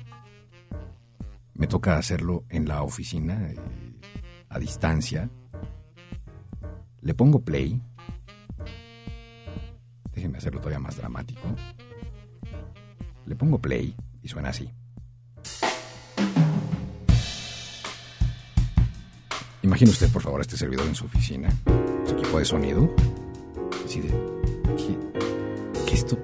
me 1.54 1.68
toca 1.68 1.98
hacerlo 1.98 2.46
en 2.50 2.68
la 2.68 2.82
oficina, 2.82 3.52
eh, 3.52 3.56
a 4.50 4.58
distancia. 4.58 5.30
Le 7.02 7.14
pongo 7.14 7.42
play. 7.42 7.80
Déjenme 10.14 10.38
hacerlo 10.38 10.60
todavía 10.60 10.80
más 10.80 10.98
dramático. 10.98 11.42
Le 13.26 13.36
pongo 13.36 13.60
play 13.60 13.96
y 14.22 14.28
suena 14.28 14.50
así. 14.50 14.70
Imagine 19.64 19.92
usted, 19.92 20.12
por 20.12 20.22
favor, 20.22 20.42
este 20.42 20.58
servidor 20.58 20.86
en 20.88 20.96
su 20.96 21.06
oficina, 21.06 21.50
su 22.06 22.14
equipo 22.16 22.38
de 22.38 22.46
sonido. 22.46 22.94
Así 23.86 24.02
de. 24.02 24.10
¿Qué, 24.78 24.98
qué 25.86 25.94
esto? 25.94 26.18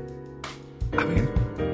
A 0.97 1.04
ver. 1.06 1.69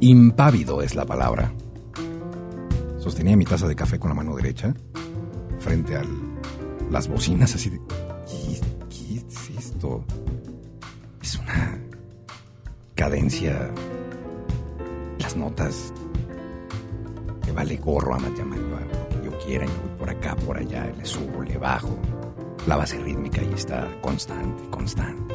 Impávido 0.00 0.80
es 0.80 0.94
la 0.94 1.04
palabra. 1.04 1.52
Sostenía 2.98 3.36
mi 3.36 3.44
taza 3.44 3.66
de 3.66 3.74
café 3.74 3.98
con 3.98 4.10
la 4.10 4.14
mano 4.14 4.36
derecha 4.36 4.72
frente 5.58 5.96
a 5.96 6.02
las 6.88 7.08
bocinas 7.08 7.52
así 7.54 7.70
de... 7.70 7.80
¿Qué, 8.88 9.16
es 9.16 9.50
esto? 9.58 10.04
Es 11.20 11.36
una 11.38 11.80
cadencia... 12.94 13.72
Las 15.18 15.36
notas... 15.36 15.92
Que 17.44 17.50
vale 17.50 17.76
gorro 17.78 18.14
a 18.14 18.18
llamar 18.20 18.58
lo 18.58 19.08
que 19.08 19.24
yo 19.24 19.38
quiera. 19.44 19.66
Y 19.66 19.98
por 19.98 20.10
acá, 20.10 20.36
por 20.36 20.58
allá, 20.58 20.92
le 20.96 21.04
subo, 21.04 21.42
le 21.42 21.58
bajo. 21.58 21.98
La 22.68 22.76
base 22.76 22.98
rítmica 22.98 23.42
y 23.42 23.52
está 23.52 23.88
constante, 24.00 24.62
constante. 24.70 25.34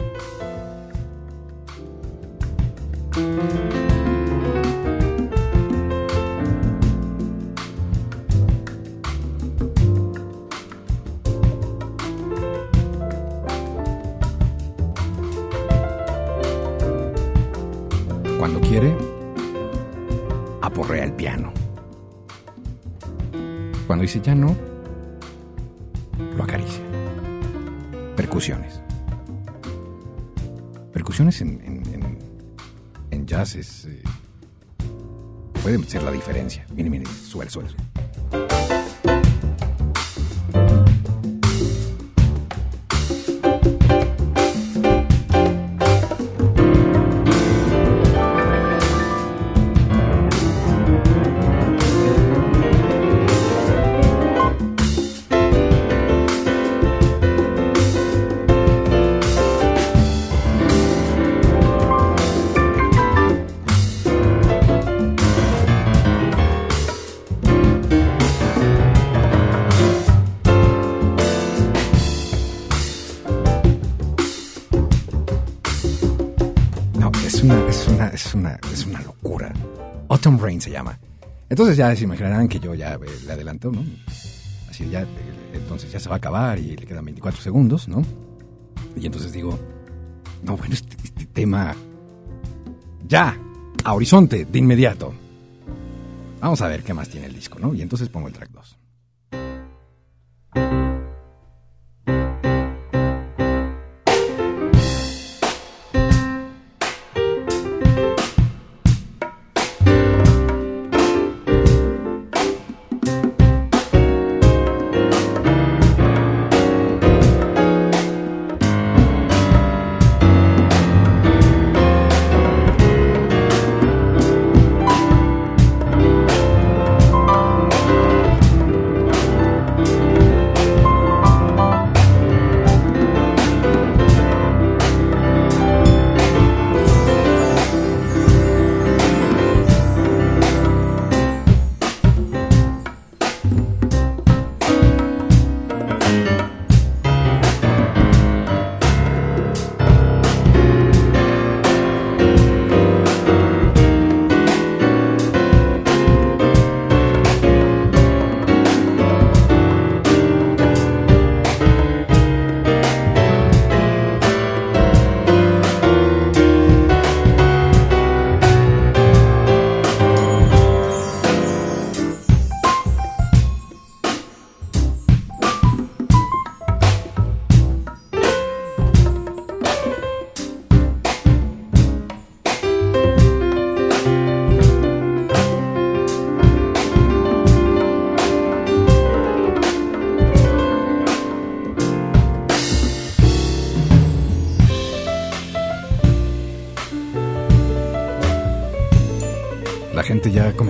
Dice 24.14 24.28
ya 24.28 24.36
no, 24.36 24.56
lo 26.38 26.44
acaricia. 26.44 26.84
Percusiones. 28.16 28.80
Percusiones 30.92 31.42
en, 31.42 31.82
en, 33.10 33.26
jazz 33.26 33.56
es... 33.56 33.86
Eh, 33.86 34.04
puede 35.64 35.82
ser 35.86 36.04
la 36.04 36.12
diferencia. 36.12 36.64
Mire, 36.76 36.92
mire, 36.92 37.06
suele, 77.44 78.18
suele. 78.18 78.60
se 80.62 80.72
llama. 80.72 80.98
Entonces 81.50 81.78
ya 81.78 81.96
se 81.96 82.06
imaginarán 82.06 82.48
que 82.48 82.60
yo 82.60 82.74
ya 82.74 82.94
eh, 82.94 83.00
le 83.26 83.34
adelanto, 83.34 83.72
¿no? 83.72 83.84
Así 84.70 84.90
ya, 84.90 85.02
eh, 85.02 85.08
entonces 85.54 85.92
ya 85.92 86.00
se 86.00 86.10
va 86.10 86.16
a 86.16 86.18
acabar 86.18 86.58
y 86.58 86.76
le 86.76 86.86
quedan 86.86 87.06
24 87.06 87.42
segundos, 87.42 87.88
¿no? 87.88 88.04
Y 88.96 89.06
entonces 89.06 89.34
digo, 89.34 89.60
no, 90.42 90.58
bueno, 90.58 90.74
este, 90.74 90.96
este 91.04 91.26
tema, 91.26 91.76
ya, 93.08 93.38
a 93.84 93.94
horizonte, 93.94 94.46
de 94.46 94.60
inmediato. 94.60 95.14
Vamos 96.40 96.62
a 96.62 96.68
ver 96.68 96.84
qué 96.84 96.94
más 96.94 97.10
tiene 97.10 97.28
el 97.28 97.36
disco, 97.36 97.60
¿no? 97.60 97.74
Y 97.74 97.82
entonces 97.82 98.10
pongo 98.10 98.28
el 98.28 98.34
track 98.34 98.50
2. 98.52 98.78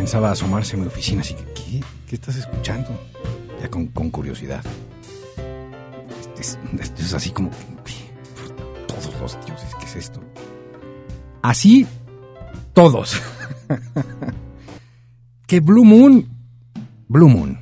Comenzaba 0.04 0.28
a 0.28 0.32
asomarse 0.34 0.76
en 0.76 0.82
mi 0.82 0.88
oficina, 0.88 1.22
así 1.22 1.34
que, 1.34 1.46
¿qué, 1.54 1.84
¿Qué 2.06 2.16
estás 2.16 2.36
escuchando? 2.36 2.90
Ya 3.62 3.70
con, 3.70 3.88
curiosidad. 3.88 4.62
Esto 6.38 6.60
es, 7.02 7.14
así 7.14 7.30
como, 7.30 7.50
todos 8.86 9.18
los 9.22 9.46
dioses, 9.46 9.74
¿qué 9.80 9.86
es 9.86 9.96
esto? 9.96 10.20
Así, 11.42 11.88
todos. 12.74 13.22
que 15.48 15.62
Blue 15.62 15.86
Moon, 15.86 16.28
Blue 17.08 17.30
Moon, 17.30 17.58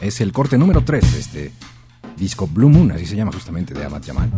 es 0.00 0.20
el 0.20 0.32
corte 0.32 0.56
número 0.56 0.84
3 0.84 1.12
de 1.12 1.18
este 1.18 1.52
disco 2.16 2.46
Blue 2.46 2.68
Moon, 2.68 2.92
así 2.92 3.04
se 3.04 3.16
llama 3.16 3.32
justamente, 3.32 3.74
de 3.74 3.84
Amat 3.84 4.04
Yamal. 4.04 4.30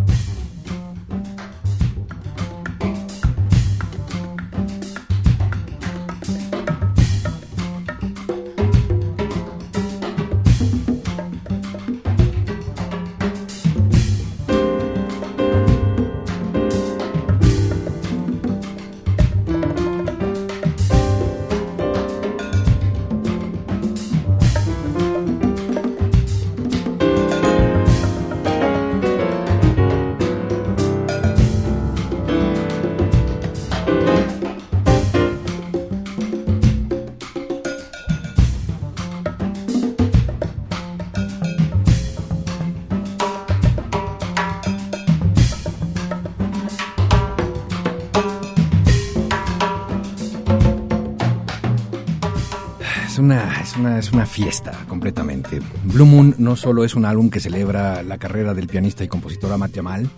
Es, 54.08 54.12
una, 54.12 54.22
es 54.22 54.26
una 54.26 54.26
fiesta 54.26 54.72
completamente. 54.88 55.60
Blue 55.84 56.06
Moon 56.06 56.34
no 56.38 56.56
solo 56.56 56.84
es 56.84 56.94
un 56.94 57.04
álbum 57.04 57.30
que 57.30 57.40
celebra 57.40 58.02
la 58.02 58.18
carrera 58.18 58.54
del 58.54 58.66
pianista 58.66 59.04
y 59.04 59.08
compositor 59.08 59.52
Amat 59.52 59.74
Jamal, 59.74 60.08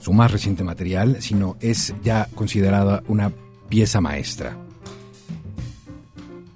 su 0.00 0.12
más 0.12 0.30
reciente 0.30 0.64
material, 0.64 1.16
sino 1.20 1.56
es 1.60 1.94
ya 2.02 2.28
considerada 2.34 3.02
una 3.08 3.32
pieza 3.68 4.00
maestra. 4.00 4.56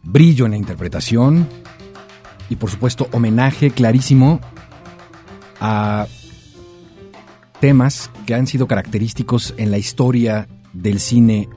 Brillo 0.02 0.44
en 0.44 0.52
la 0.52 0.56
interpretación 0.56 1.48
y 2.48 2.56
por 2.56 2.70
supuesto 2.70 3.08
homenaje 3.12 3.70
clarísimo 3.70 4.40
a 5.60 6.06
temas 7.60 8.10
que 8.26 8.34
han 8.34 8.46
sido 8.46 8.66
característicos 8.66 9.54
en 9.56 9.70
la 9.70 9.78
historia 9.78 10.48
del 10.72 11.00
cine 11.00 11.48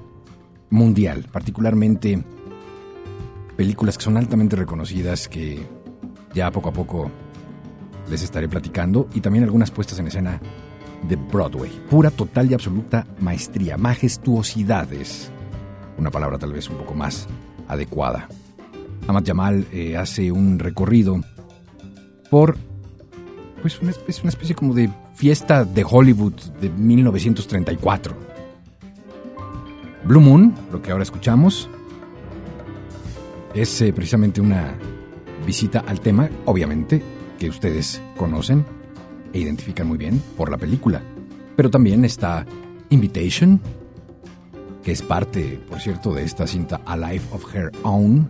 mundial, 0.70 1.28
particularmente 1.32 2.24
películas 3.64 3.98
que 3.98 4.04
son 4.04 4.18
altamente 4.18 4.58
reconocidas 4.58 5.30
que 5.30 5.66
ya 6.34 6.52
poco 6.52 6.68
a 6.68 6.74
poco 6.74 7.10
les 8.10 8.22
estaré 8.22 8.50
platicando 8.50 9.08
y 9.14 9.22
también 9.22 9.46
algunas 9.46 9.72
puestas 9.72 9.98
en 10.00 10.08
escena 10.08 10.42
de 11.08 11.16
Broadway. 11.16 11.72
Pura, 11.90 12.12
total 12.12 12.52
y 12.52 12.56
absoluta 12.56 13.08
maestría, 13.22 13.78
majestuosidades. 13.78 15.32
Una 15.98 16.12
palabra 16.12 16.38
tal 16.38 16.52
vez 16.52 16.70
un 16.70 16.76
poco 16.76 16.94
más 16.94 17.26
adecuada. 17.70 18.28
Ahmad 19.08 19.24
Jamal 19.26 19.66
eh, 19.72 19.96
hace 19.96 20.30
un 20.30 20.60
recorrido 20.60 21.22
por 22.30 22.58
pues 23.62 23.80
una 23.80 23.92
especie, 23.92 24.24
una 24.24 24.32
especie 24.32 24.56
como 24.56 24.74
de 24.74 24.90
fiesta 25.16 25.64
de 25.64 25.86
Hollywood 25.90 26.34
de 26.60 26.70
1934. 26.70 28.14
Blue 30.04 30.20
Moon, 30.20 30.54
lo 30.70 30.82
que 30.82 30.92
ahora 30.92 31.04
escuchamos, 31.04 31.70
es 33.54 33.82
eh, 33.82 33.94
precisamente 33.94 34.42
una 34.42 34.74
visita 35.46 35.84
al 35.88 36.00
tema, 36.00 36.30
obviamente, 36.46 37.02
que 37.38 37.50
ustedes 37.50 38.02
conocen 38.18 38.66
e 39.32 39.40
identifican 39.40 39.88
muy 39.88 39.98
bien 39.98 40.22
por 40.38 40.50
la 40.50 40.58
película. 40.58 41.02
Pero 41.56 41.70
también 41.70 42.06
está 42.06 42.46
Invitation, 42.90 43.60
que 44.84 44.92
es 44.92 45.02
parte, 45.02 45.60
por 45.70 45.80
cierto, 45.80 46.14
de 46.14 46.24
esta 46.24 46.48
cinta 46.48 46.82
A 46.86 46.98
Life 46.98 47.28
of 47.34 47.56
Her 47.56 47.72
Own 47.84 48.30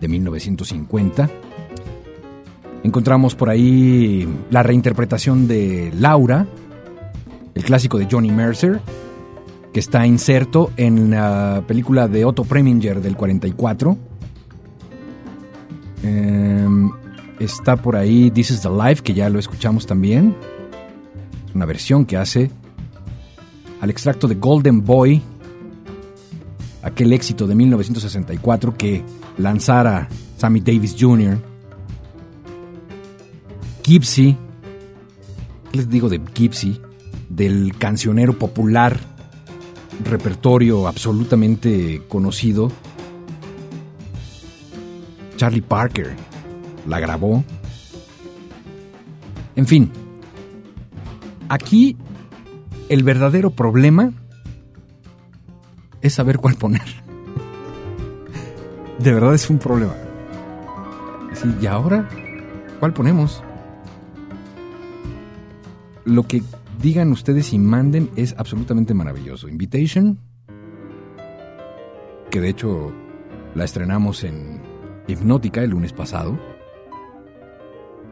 de 0.00 0.08
1950. 0.08 1.28
Encontramos 2.84 3.34
por 3.34 3.50
ahí 3.50 4.28
la 4.50 4.62
reinterpretación 4.62 5.48
de 5.48 5.92
Laura, 5.98 6.46
el 7.54 7.64
clásico 7.64 7.98
de 7.98 8.06
Johnny 8.10 8.30
Mercer, 8.30 8.80
que 9.72 9.80
está 9.80 10.06
inserto 10.06 10.70
en 10.76 11.10
la 11.10 11.62
película 11.66 12.08
de 12.08 12.24
Otto 12.24 12.44
Preminger 12.44 13.02
del 13.02 13.16
44. 13.16 14.07
Em, 16.02 16.90
está 17.40 17.76
por 17.76 17.96
ahí 17.96 18.30
This 18.30 18.50
is 18.50 18.62
the 18.62 18.70
Life, 18.70 19.02
que 19.02 19.14
ya 19.14 19.28
lo 19.28 19.38
escuchamos 19.38 19.86
también. 19.86 20.36
Es 21.48 21.54
una 21.54 21.66
versión 21.66 22.04
que 22.04 22.16
hace 22.16 22.50
al 23.80 23.90
extracto 23.90 24.26
de 24.26 24.34
Golden 24.34 24.84
Boy, 24.84 25.22
aquel 26.82 27.12
éxito 27.12 27.46
de 27.46 27.54
1964 27.54 28.76
que 28.76 29.02
lanzara 29.36 30.08
Sammy 30.36 30.60
Davis 30.60 30.96
Jr. 30.98 31.38
Gypsy, 33.84 34.36
¿qué 35.70 35.78
les 35.78 35.88
digo 35.88 36.08
de 36.08 36.20
Gypsy? 36.34 36.80
Del 37.28 37.76
cancionero 37.78 38.38
popular, 38.38 38.98
repertorio 40.04 40.88
absolutamente 40.88 42.02
conocido. 42.08 42.70
Charlie 45.38 45.62
Parker 45.62 46.16
la 46.88 46.98
grabó. 46.98 47.44
En 49.54 49.66
fin, 49.66 49.90
aquí 51.48 51.96
el 52.88 53.04
verdadero 53.04 53.50
problema 53.50 54.12
es 56.02 56.14
saber 56.14 56.38
cuál 56.38 56.56
poner. 56.56 56.82
De 58.98 59.12
verdad 59.12 59.32
es 59.32 59.48
un 59.48 59.58
problema. 59.58 59.94
¿Y 61.62 61.66
ahora? 61.66 62.08
¿Cuál 62.80 62.92
ponemos? 62.92 63.44
Lo 66.04 66.24
que 66.24 66.42
digan 66.82 67.12
ustedes 67.12 67.52
y 67.52 67.60
manden 67.60 68.10
es 68.16 68.34
absolutamente 68.38 68.92
maravilloso. 68.92 69.48
Invitation, 69.48 70.18
que 72.28 72.40
de 72.40 72.48
hecho 72.48 72.92
la 73.54 73.64
estrenamos 73.64 74.24
en 74.24 74.67
Hipnótica 75.08 75.62
el 75.62 75.70
lunes 75.70 75.92
pasado. 75.92 76.38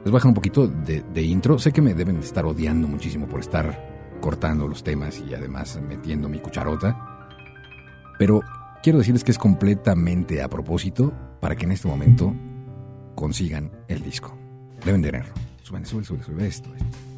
Les 0.05 0.13
dejar 0.13 0.29
un 0.29 0.35
poquito 0.35 0.67
de, 0.67 1.23
intro. 1.23 1.59
Sé 1.59 1.73
que 1.73 1.83
me 1.83 1.95
deben 1.95 2.17
de 2.17 2.27
estar 2.27 2.47
odiando 2.47 2.89
muchísimo 2.89 3.27
por 3.27 3.41
estar 3.41 4.19
cortando 4.21 4.67
los 4.67 4.83
temas 4.83 5.21
y 5.21 5.35
además 5.35 5.79
metiendo 5.87 6.29
mi 6.29 6.39
cucharota. 6.39 7.29
Pero 8.19 8.41
quiero 8.83 8.99
decirles 8.99 9.25
que 9.25 9.33
es 9.33 9.39
completamente 9.39 10.43
a 10.43 10.49
propósito 10.49 11.13
para 11.39 11.55
que 11.55 11.67
en 11.67 11.73
este 11.73 11.87
momento 11.87 12.35
consigan 13.15 13.71
el 13.89 14.03
disco. 14.03 14.35
Deben 14.85 15.03
tenerlo. 15.03 15.35
Suben, 15.63 15.85
sube, 15.85 16.03
sube, 16.03 16.23
sube 16.23 16.47
esto. 16.47 16.75
esto. 16.75 17.15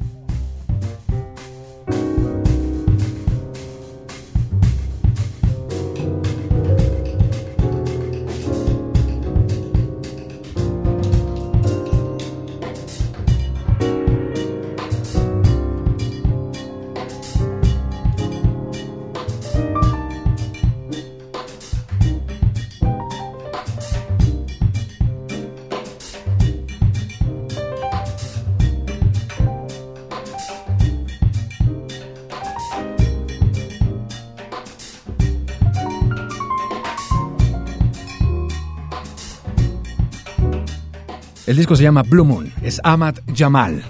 Se 41.75 41.83
llama 41.83 42.03
Blue 42.03 42.25
Moon, 42.25 42.51
es 42.61 42.81
Ahmad 42.83 43.15
Jamal. 43.35 43.83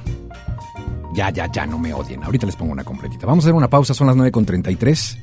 Ya, 1.14 1.30
ya, 1.32 1.52
ya, 1.52 1.66
no 1.66 1.80
me 1.80 1.94
odien. 1.94 2.24
Ahorita 2.24 2.46
les 2.46 2.56
pongo 2.56 2.72
una 2.72 2.84
completita. 2.84 3.26
Vamos 3.26 3.44
a 3.44 3.48
hacer 3.48 3.56
una 3.56 3.70
pausa, 3.70 3.94
son 3.94 4.08
las 4.08 4.16
9.33. 4.16 5.18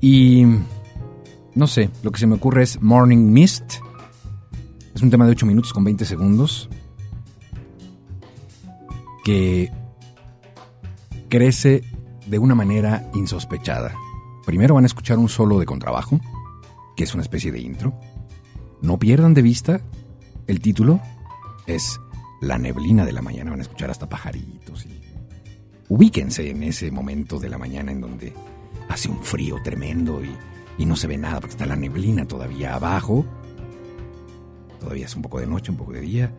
Y... 0.00 0.44
No 1.54 1.66
sé, 1.66 1.90
lo 2.02 2.12
que 2.12 2.20
se 2.20 2.26
me 2.26 2.36
ocurre 2.36 2.62
es 2.62 2.80
Morning 2.80 3.32
Mist. 3.32 3.74
Es 4.94 5.02
un 5.02 5.10
tema 5.10 5.24
de 5.24 5.32
8 5.32 5.46
minutos 5.46 5.72
con 5.72 5.82
20 5.82 6.04
segundos. 6.04 6.68
Que 9.24 9.72
crece 11.28 11.82
de 12.26 12.38
una 12.38 12.54
manera 12.54 13.10
insospechada. 13.14 13.94
Primero 14.46 14.74
van 14.74 14.84
a 14.84 14.86
escuchar 14.86 15.18
un 15.18 15.28
solo 15.28 15.58
de 15.58 15.66
contrabajo, 15.66 16.20
que 16.96 17.04
es 17.04 17.14
una 17.14 17.22
especie 17.22 17.50
de 17.50 17.60
intro. 17.60 17.94
No 18.82 18.98
pierdan 18.98 19.34
de 19.34 19.42
vista 19.42 19.80
el 20.46 20.60
título 20.60 21.00
es 21.74 22.00
La 22.40 22.58
neblina 22.58 23.04
de 23.04 23.12
la 23.12 23.22
mañana. 23.22 23.50
Van 23.50 23.60
a 23.60 23.62
escuchar 23.62 23.90
hasta 23.90 24.08
pajaritos. 24.08 24.86
Y... 24.86 25.00
Ubíquense 25.88 26.48
en 26.48 26.62
ese 26.62 26.90
momento 26.90 27.38
de 27.38 27.48
la 27.48 27.58
mañana 27.58 27.92
en 27.92 28.00
donde 28.00 28.32
hace 28.88 29.08
un 29.08 29.22
frío 29.22 29.56
tremendo 29.62 30.24
y, 30.24 30.34
y 30.78 30.86
no 30.86 30.96
se 30.96 31.06
ve 31.06 31.18
nada 31.18 31.40
porque 31.40 31.52
está 31.52 31.66
la 31.66 31.76
neblina 31.76 32.26
todavía 32.26 32.74
abajo. 32.74 33.24
Todavía 34.78 35.06
es 35.06 35.14
un 35.14 35.22
poco 35.22 35.40
de 35.40 35.46
noche, 35.46 35.70
un 35.70 35.76
poco 35.76 35.92
de 35.92 36.00
día. 36.00 36.32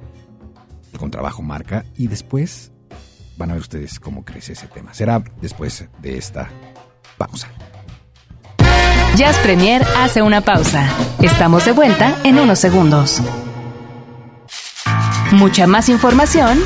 El 0.91 0.99
contrabajo 0.99 1.41
marca 1.41 1.85
y 1.95 2.07
después 2.07 2.71
van 3.37 3.51
a 3.51 3.53
ver 3.53 3.61
ustedes 3.61 3.99
cómo 3.99 4.25
crece 4.25 4.53
ese 4.53 4.67
tema. 4.67 4.93
Será 4.93 5.23
después 5.41 5.87
de 6.01 6.17
esta 6.17 6.49
pausa. 7.17 7.47
Jazz 9.15 9.37
Premier 9.39 9.85
hace 9.97 10.21
una 10.21 10.41
pausa. 10.41 10.87
Estamos 11.21 11.65
de 11.65 11.73
vuelta 11.73 12.17
en 12.23 12.39
unos 12.39 12.59
segundos. 12.59 13.21
Mucha 15.31 15.65
más 15.65 15.87
información, 15.87 16.59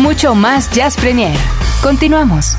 mucho 0.00 0.34
más 0.34 0.70
Jazz 0.72 0.96
Premier. 0.96 1.36
Continuamos. 1.80 2.56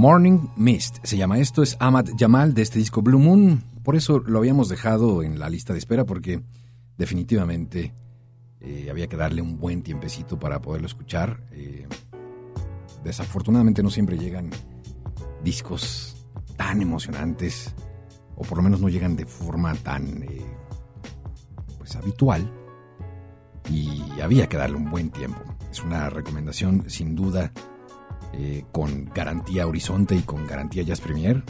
Morning 0.00 0.48
Mist 0.56 0.96
se 1.02 1.18
llama 1.18 1.40
esto, 1.40 1.62
es 1.62 1.76
Ahmad 1.78 2.06
Jamal 2.18 2.54
de 2.54 2.62
este 2.62 2.78
disco 2.78 3.02
Blue 3.02 3.18
Moon. 3.18 3.62
Por 3.82 3.96
eso 3.96 4.18
lo 4.20 4.38
habíamos 4.38 4.70
dejado 4.70 5.22
en 5.22 5.38
la 5.38 5.50
lista 5.50 5.74
de 5.74 5.78
espera 5.78 6.06
porque 6.06 6.40
definitivamente 6.96 7.92
eh, 8.62 8.88
había 8.90 9.08
que 9.08 9.18
darle 9.18 9.42
un 9.42 9.58
buen 9.58 9.82
tiempecito 9.82 10.38
para 10.38 10.62
poderlo 10.62 10.86
escuchar. 10.86 11.42
Eh, 11.52 11.86
desafortunadamente 13.04 13.82
no 13.82 13.90
siempre 13.90 14.16
llegan 14.16 14.48
discos 15.44 16.26
tan 16.56 16.80
emocionantes 16.80 17.74
o 18.36 18.40
por 18.40 18.56
lo 18.56 18.64
menos 18.64 18.80
no 18.80 18.88
llegan 18.88 19.16
de 19.16 19.26
forma 19.26 19.74
tan 19.74 20.22
eh, 20.22 20.46
pues 21.76 21.94
habitual 21.94 22.50
y 23.68 24.18
había 24.22 24.48
que 24.48 24.56
darle 24.56 24.78
un 24.78 24.90
buen 24.90 25.10
tiempo. 25.10 25.42
Es 25.70 25.82
una 25.82 26.08
recomendación 26.08 26.88
sin 26.88 27.14
duda 27.14 27.52
eh, 28.32 28.64
con 28.72 29.10
garantía 29.14 29.66
Horizonte 29.66 30.14
y 30.14 30.22
con 30.22 30.46
garantía 30.46 30.82
Jazz 30.82 31.00
Premier. 31.00 31.42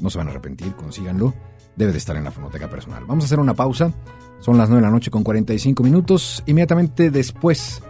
No 0.00 0.10
se 0.10 0.18
van 0.18 0.28
a 0.28 0.30
arrepentir, 0.30 0.74
consíganlo. 0.74 1.34
Debe 1.76 1.92
de 1.92 1.98
estar 1.98 2.16
en 2.16 2.24
la 2.24 2.30
fonoteca 2.30 2.70
personal. 2.70 3.04
Vamos 3.06 3.24
a 3.24 3.26
hacer 3.26 3.40
una 3.40 3.54
pausa. 3.54 3.92
Son 4.40 4.58
las 4.58 4.68
9 4.68 4.80
de 4.80 4.86
la 4.86 4.92
noche 4.92 5.10
con 5.10 5.24
45 5.24 5.82
minutos. 5.82 6.42
Inmediatamente 6.46 7.10
después 7.10 7.82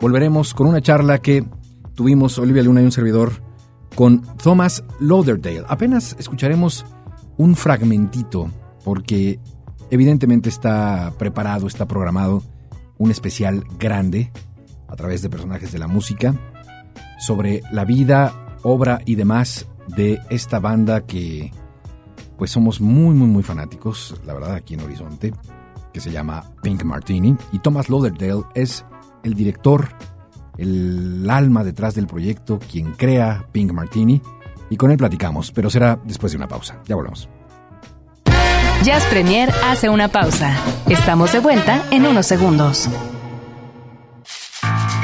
volveremos 0.00 0.54
con 0.54 0.66
una 0.66 0.80
charla 0.80 1.18
que 1.18 1.44
tuvimos 1.94 2.38
Olivia 2.38 2.62
Luna 2.62 2.82
y 2.82 2.84
un 2.84 2.92
servidor 2.92 3.32
con 3.94 4.22
Thomas 4.38 4.84
Lauderdale. 4.98 5.64
Apenas 5.68 6.16
escucharemos 6.18 6.84
un 7.36 7.54
fragmentito 7.54 8.50
porque 8.84 9.38
evidentemente 9.90 10.48
está 10.48 11.12
preparado, 11.18 11.66
está 11.66 11.86
programado 11.86 12.42
un 12.98 13.10
especial 13.10 13.64
grande 13.78 14.32
a 14.88 14.96
través 14.96 15.22
de 15.22 15.30
personajes 15.30 15.72
de 15.72 15.78
la 15.78 15.86
música 15.86 16.34
sobre 17.18 17.62
la 17.72 17.84
vida, 17.84 18.56
obra 18.62 19.00
y 19.04 19.14
demás 19.14 19.66
de 19.88 20.20
esta 20.30 20.60
banda 20.60 21.02
que 21.02 21.52
pues 22.38 22.50
somos 22.50 22.80
muy 22.80 23.14
muy 23.14 23.28
muy 23.28 23.42
fanáticos, 23.42 24.14
la 24.24 24.34
verdad, 24.34 24.54
aquí 24.54 24.74
en 24.74 24.80
Horizonte, 24.80 25.34
que 25.92 26.00
se 26.00 26.10
llama 26.10 26.44
Pink 26.62 26.84
Martini 26.84 27.36
y 27.52 27.58
Thomas 27.58 27.88
Lauderdale 27.88 28.44
es 28.54 28.84
el 29.22 29.34
director, 29.34 29.88
el 30.56 31.28
alma 31.28 31.64
detrás 31.64 31.94
del 31.94 32.06
proyecto, 32.06 32.58
quien 32.58 32.92
crea 32.92 33.46
Pink 33.52 33.72
Martini 33.72 34.22
y 34.70 34.76
con 34.76 34.90
él 34.90 34.96
platicamos, 34.96 35.50
pero 35.52 35.68
será 35.68 35.98
después 36.04 36.32
de 36.32 36.38
una 36.38 36.48
pausa. 36.48 36.78
Ya 36.86 36.94
volvemos. 36.94 37.28
Jazz 38.82 39.04
Premier 39.10 39.52
hace 39.66 39.90
una 39.90 40.08
pausa. 40.08 40.56
Estamos 40.88 41.32
de 41.32 41.40
vuelta 41.40 41.82
en 41.90 42.06
unos 42.06 42.24
segundos. 42.24 42.88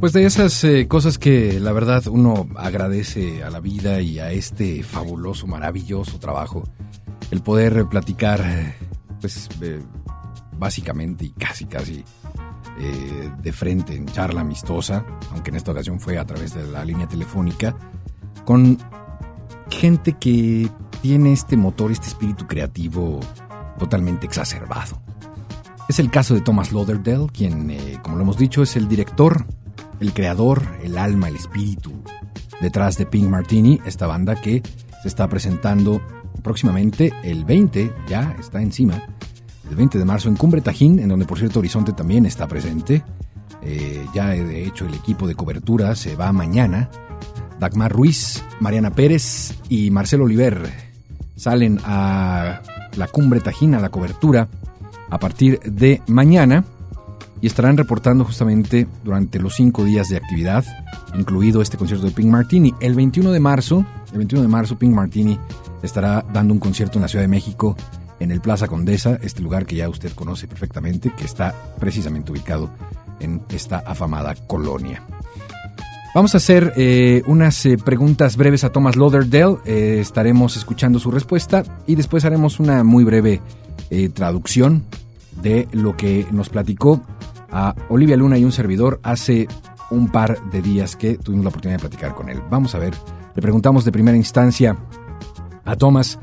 Pues 0.00 0.14
de 0.14 0.24
esas 0.24 0.64
eh, 0.64 0.88
cosas 0.88 1.18
que 1.18 1.60
la 1.60 1.72
verdad 1.72 2.06
uno 2.06 2.48
agradece 2.56 3.44
a 3.44 3.50
la 3.50 3.60
vida 3.60 4.00
y 4.00 4.18
a 4.18 4.32
este 4.32 4.82
fabuloso, 4.82 5.46
maravilloso 5.46 6.18
trabajo, 6.18 6.64
el 7.30 7.42
poder 7.42 7.84
platicar, 7.84 8.42
pues 9.20 9.50
eh, 9.60 9.82
básicamente 10.56 11.26
y 11.26 11.30
casi, 11.32 11.66
casi 11.66 12.02
eh, 12.78 13.30
de 13.42 13.52
frente 13.52 13.94
en 13.94 14.06
charla 14.06 14.40
amistosa, 14.40 15.04
aunque 15.32 15.50
en 15.50 15.56
esta 15.56 15.72
ocasión 15.72 16.00
fue 16.00 16.16
a 16.16 16.24
través 16.24 16.54
de 16.54 16.66
la 16.66 16.82
línea 16.82 17.06
telefónica, 17.06 17.76
con 18.46 18.78
gente 19.68 20.14
que 20.14 20.70
tiene 21.02 21.34
este 21.34 21.58
motor, 21.58 21.92
este 21.92 22.08
espíritu 22.08 22.46
creativo 22.46 23.20
totalmente 23.78 24.24
exacerbado. 24.24 25.02
Es 25.90 25.98
el 25.98 26.10
caso 26.10 26.32
de 26.32 26.40
Thomas 26.40 26.72
Lauderdale, 26.72 27.26
quien, 27.30 27.98
como 28.02 28.16
lo 28.16 28.22
hemos 28.22 28.38
dicho, 28.38 28.62
es 28.62 28.76
el 28.76 28.88
director 28.88 29.44
el 30.00 30.12
creador, 30.12 30.62
el 30.82 30.98
alma, 30.98 31.28
el 31.28 31.36
espíritu 31.36 32.02
detrás 32.60 32.98
de 32.98 33.06
Pink 33.06 33.28
Martini, 33.28 33.80
esta 33.84 34.06
banda 34.06 34.40
que 34.40 34.62
se 35.02 35.08
está 35.08 35.28
presentando 35.28 36.00
próximamente 36.42 37.12
el 37.22 37.44
20, 37.44 37.92
ya 38.08 38.36
está 38.38 38.60
encima, 38.60 39.02
el 39.68 39.76
20 39.76 39.98
de 39.98 40.04
marzo 40.04 40.28
en 40.28 40.36
Cumbre 40.36 40.60
Tajín, 40.60 40.98
en 40.98 41.08
donde 41.08 41.24
por 41.24 41.38
cierto 41.38 41.60
Horizonte 41.60 41.92
también 41.92 42.26
está 42.26 42.46
presente. 42.46 43.02
Eh, 43.62 44.06
ya 44.14 44.28
de 44.28 44.64
hecho 44.64 44.86
el 44.86 44.94
equipo 44.94 45.26
de 45.28 45.34
cobertura 45.34 45.94
se 45.94 46.16
va 46.16 46.32
mañana. 46.32 46.90
Dagmar 47.58 47.92
Ruiz, 47.92 48.42
Mariana 48.58 48.90
Pérez 48.90 49.54
y 49.68 49.90
Marcelo 49.90 50.24
Oliver 50.24 50.70
salen 51.36 51.78
a 51.84 52.62
la 52.96 53.06
Cumbre 53.08 53.40
Tajín, 53.40 53.74
a 53.74 53.80
la 53.80 53.90
cobertura, 53.90 54.48
a 55.10 55.18
partir 55.18 55.60
de 55.60 56.02
mañana 56.06 56.64
y 57.40 57.46
estarán 57.46 57.76
reportando 57.76 58.24
justamente 58.24 58.86
durante 59.04 59.38
los 59.38 59.54
cinco 59.54 59.84
días 59.84 60.08
de 60.08 60.16
actividad, 60.16 60.64
incluido 61.14 61.62
este 61.62 61.76
concierto 61.76 62.06
de 62.06 62.12
Pink 62.12 62.28
Martini. 62.28 62.74
El 62.80 62.94
21 62.94 63.32
de 63.32 63.40
marzo, 63.40 63.84
el 64.12 64.18
21 64.18 64.42
de 64.42 64.48
marzo, 64.48 64.78
Pink 64.78 64.94
Martini 64.94 65.38
estará 65.82 66.24
dando 66.32 66.52
un 66.52 66.60
concierto 66.60 66.98
en 66.98 67.02
la 67.02 67.08
Ciudad 67.08 67.24
de 67.24 67.28
México, 67.28 67.76
en 68.18 68.30
el 68.30 68.40
Plaza 68.40 68.68
Condesa, 68.68 69.18
este 69.22 69.42
lugar 69.42 69.64
que 69.64 69.76
ya 69.76 69.88
usted 69.88 70.12
conoce 70.12 70.46
perfectamente, 70.46 71.10
que 71.16 71.24
está 71.24 71.54
precisamente 71.78 72.30
ubicado 72.32 72.70
en 73.18 73.42
esta 73.48 73.78
afamada 73.78 74.34
colonia. 74.46 75.02
Vamos 76.12 76.34
a 76.34 76.38
hacer 76.38 76.72
eh, 76.76 77.22
unas 77.26 77.64
eh, 77.66 77.78
preguntas 77.78 78.36
breves 78.36 78.64
a 78.64 78.70
Thomas 78.70 78.96
Lauderdale. 78.96 79.58
Eh, 79.64 79.98
estaremos 80.00 80.56
escuchando 80.56 80.98
su 80.98 81.12
respuesta 81.12 81.62
y 81.86 81.94
después 81.94 82.24
haremos 82.24 82.58
una 82.58 82.82
muy 82.82 83.04
breve 83.04 83.40
traducción 84.14 84.84
de 85.42 85.66
lo 85.72 85.96
que 85.96 86.24
nos 86.30 86.48
platicó 86.48 87.02
a 87.52 87.74
Olivia 87.88 88.16
Luna 88.16 88.38
y 88.38 88.44
un 88.44 88.52
servidor 88.52 89.00
hace 89.02 89.48
un 89.90 90.08
par 90.08 90.40
de 90.50 90.62
días 90.62 90.96
que 90.96 91.16
tuvimos 91.16 91.44
la 91.44 91.50
oportunidad 91.50 91.78
de 91.78 91.88
platicar 91.88 92.14
con 92.14 92.28
él. 92.28 92.40
Vamos 92.50 92.74
a 92.74 92.78
ver, 92.78 92.94
le 93.34 93.42
preguntamos 93.42 93.84
de 93.84 93.92
primera 93.92 94.16
instancia 94.16 94.76
a 95.64 95.76
Thomas 95.76 96.18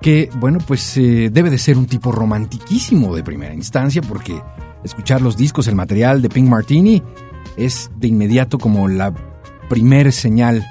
que, 0.00 0.30
bueno, 0.36 0.58
pues 0.66 0.96
eh, 0.96 1.30
debe 1.30 1.50
de 1.50 1.58
ser 1.58 1.76
un 1.76 1.86
tipo 1.86 2.12
romantiquísimo 2.12 3.14
de 3.14 3.22
primera 3.22 3.54
instancia 3.54 4.02
porque 4.02 4.40
escuchar 4.84 5.20
los 5.20 5.36
discos, 5.36 5.66
el 5.68 5.74
material 5.74 6.22
de 6.22 6.28
Pink 6.28 6.48
Martini 6.48 7.02
es 7.56 7.90
de 7.96 8.08
inmediato 8.08 8.58
como 8.58 8.88
la 8.88 9.14
primer 9.68 10.12
señal 10.12 10.66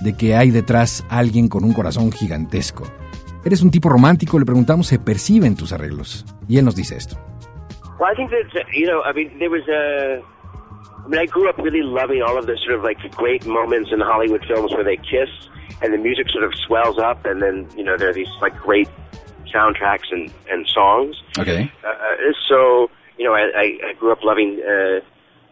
de 0.00 0.14
que 0.14 0.34
hay 0.36 0.50
detrás 0.50 1.04
alguien 1.08 1.48
con 1.48 1.64
un 1.64 1.72
corazón 1.72 2.10
gigantesco. 2.10 2.84
¿Eres 3.44 3.62
un 3.62 3.70
tipo 3.70 3.88
romántico? 3.88 4.38
Le 4.38 4.44
preguntamos, 4.44 4.86
se 4.86 4.98
percibe 4.98 5.46
en 5.46 5.56
tus 5.56 5.72
arreglos. 5.72 6.24
Y 6.48 6.58
él 6.58 6.64
nos 6.64 6.76
dice 6.76 6.96
esto. 6.96 7.18
Well, 8.02 8.10
I 8.10 8.14
think 8.16 8.32
that 8.32 8.66
you 8.74 8.84
know, 8.84 9.00
I 9.02 9.12
mean, 9.12 9.38
there 9.38 9.48
was 9.48 9.62
a. 9.68 10.20
I 11.04 11.06
mean, 11.06 11.20
I 11.20 11.26
grew 11.26 11.48
up 11.48 11.56
really 11.58 11.82
loving 11.82 12.20
all 12.20 12.36
of 12.36 12.46
the 12.46 12.56
sort 12.56 12.74
of 12.74 12.82
like 12.82 12.98
great 13.12 13.46
moments 13.46 13.92
in 13.92 14.00
Hollywood 14.00 14.44
films 14.44 14.72
where 14.72 14.82
they 14.82 14.96
kiss 14.96 15.30
and 15.82 15.94
the 15.94 15.98
music 15.98 16.28
sort 16.28 16.42
of 16.42 16.52
swells 16.66 16.98
up, 16.98 17.24
and 17.24 17.40
then 17.40 17.68
you 17.76 17.84
know 17.84 17.96
there 17.96 18.08
are 18.08 18.12
these 18.12 18.26
like 18.40 18.56
great 18.56 18.88
soundtracks 19.54 20.10
and 20.10 20.32
and 20.50 20.66
songs. 20.66 21.22
Okay. 21.38 21.70
Uh, 21.84 21.90
uh 21.90 22.32
so 22.48 22.90
you 23.18 23.24
know, 23.24 23.34
I, 23.34 23.78
I 23.86 23.92
grew 24.00 24.10
up 24.10 24.24
loving 24.24 24.60
uh, 24.66 24.98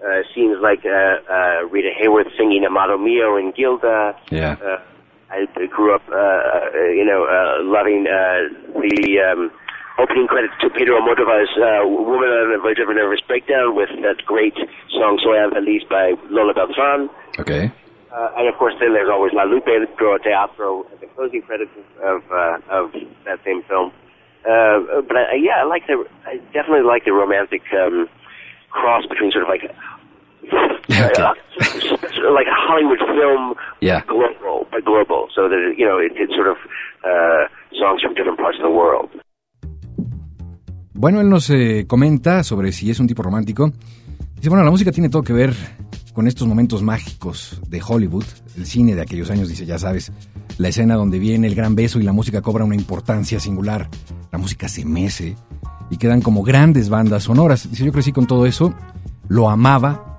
uh, 0.05 0.22
scenes 0.34 0.59
like 0.61 0.84
uh, 0.84 1.22
uh, 1.32 1.68
Rita 1.70 1.90
Hayworth 2.03 2.36
singing 2.36 2.64
Amato 2.64 2.98
Mio 2.98 3.36
and 3.36 3.55
Gilda. 3.55 4.18
Yeah. 4.32 4.57
Uh, 4.61 4.82
I 5.30 5.46
grew 5.66 5.94
up, 5.94 6.03
uh, 6.09 6.16
uh, 6.16 6.82
you 6.88 7.05
know, 7.05 7.26
uh, 7.26 7.62
loving 7.62 8.09
uh, 8.09 8.51
the 8.74 9.20
um, 9.20 9.53
opening 10.01 10.26
credits 10.26 10.55
to 10.61 10.70
Pedro 10.70 10.96
Almodovar's 10.96 11.53
uh, 11.61 11.84
Woman 11.84 12.32
on 12.32 12.57
a 12.57 12.59
Verge 12.59 12.80
of 12.80 12.88
a 12.88 12.94
Nervous 12.94 13.20
Breakdown 13.20 13.76
with 13.76 13.90
that 14.01 14.24
great 14.24 14.57
song 14.88 15.20
Soy 15.22 15.36
Feliz 15.53 15.82
by 15.88 16.16
Lola 16.30 16.55
Beltran. 16.55 17.11
Okay. 17.38 17.70
Uh, 18.11 18.28
and 18.38 18.48
of 18.48 18.57
course, 18.57 18.74
then 18.80 18.92
there's 18.92 19.11
always 19.12 19.32
La 19.32 19.44
Lupe 19.44 19.68
Pro 19.96 20.18
Teatro 20.18 20.84
at 20.92 21.01
the 21.01 21.07
closing 21.14 21.42
credits 21.42 21.70
of 22.03 22.24
uh, 22.32 22.59
of 22.68 22.92
that 23.24 23.38
same 23.44 23.62
film. 23.68 23.92
Uh, 24.42 25.05
but 25.07 25.16
I, 25.16 25.36
yeah, 25.36 25.62
I 25.62 25.64
like 25.64 25.86
the 25.86 26.05
I 26.26 26.40
definitely 26.53 26.82
like 26.82 27.05
the 27.05 27.12
romantic 27.12 27.62
um, 27.76 28.09
cross 28.70 29.05
between 29.07 29.30
sort 29.30 29.44
of 29.44 29.51
like 29.53 29.62
okay. 30.90 31.22
uh, 31.22 31.34
like 32.34 32.48
a 32.48 32.57
Hollywood 32.57 32.98
film, 32.98 33.55
yeah, 33.80 34.03
global, 34.07 34.66
but 34.72 34.84
global, 34.84 35.28
so 35.34 35.48
that 35.48 35.74
you 35.76 35.86
know 35.86 35.98
it, 35.98 36.12
it's 36.16 36.34
sort 36.34 36.48
of 36.48 36.57
uh, 37.05 37.46
songs 37.78 38.03
from 38.03 38.14
different 38.14 38.38
parts 38.38 38.59
of 38.59 38.64
the 38.64 38.74
world. 38.74 39.11
Bueno, 41.01 41.22
él 41.22 41.30
nos 41.30 41.48
eh, 41.48 41.86
comenta 41.88 42.44
sobre 42.44 42.72
si 42.72 42.90
es 42.90 43.01
un 43.01 43.07
tipo 43.07 43.22
romántico. 43.22 43.72
Dice, 44.36 44.51
bueno, 44.51 44.62
la 44.62 44.70
música 44.70 44.92
tiene 44.92 45.09
todo 45.09 45.22
que 45.22 45.32
ver 45.32 45.57
con 46.12 46.28
estos 46.28 46.46
momentos 46.46 46.82
mágicos 46.82 47.59
de 47.70 47.80
Hollywood, 47.80 48.26
el 48.59 48.66
cine 48.66 48.94
de 48.94 49.01
aquellos 49.01 49.30
años, 49.30 49.48
dice, 49.48 49.64
ya 49.64 49.78
sabes, 49.78 50.12
la 50.59 50.68
escena 50.68 50.96
donde 50.96 51.18
viene 51.18 51.46
el 51.46 51.55
gran 51.55 51.74
beso 51.74 52.01
y 52.01 52.03
la 52.03 52.12
música 52.12 52.42
cobra 52.42 52.66
una 52.66 52.74
importancia 52.74 53.40
singular, 53.40 53.88
la 54.30 54.38
música 54.38 54.68
se 54.68 54.84
mece 54.84 55.36
y 55.88 55.96
quedan 55.96 56.20
como 56.20 56.42
grandes 56.42 56.90
bandas 56.90 57.22
sonoras. 57.22 57.70
Dice, 57.70 57.86
yo 57.86 57.92
crecí 57.92 58.12
con 58.12 58.26
todo 58.26 58.44
eso, 58.44 58.74
lo 59.26 59.48
amaba. 59.48 60.18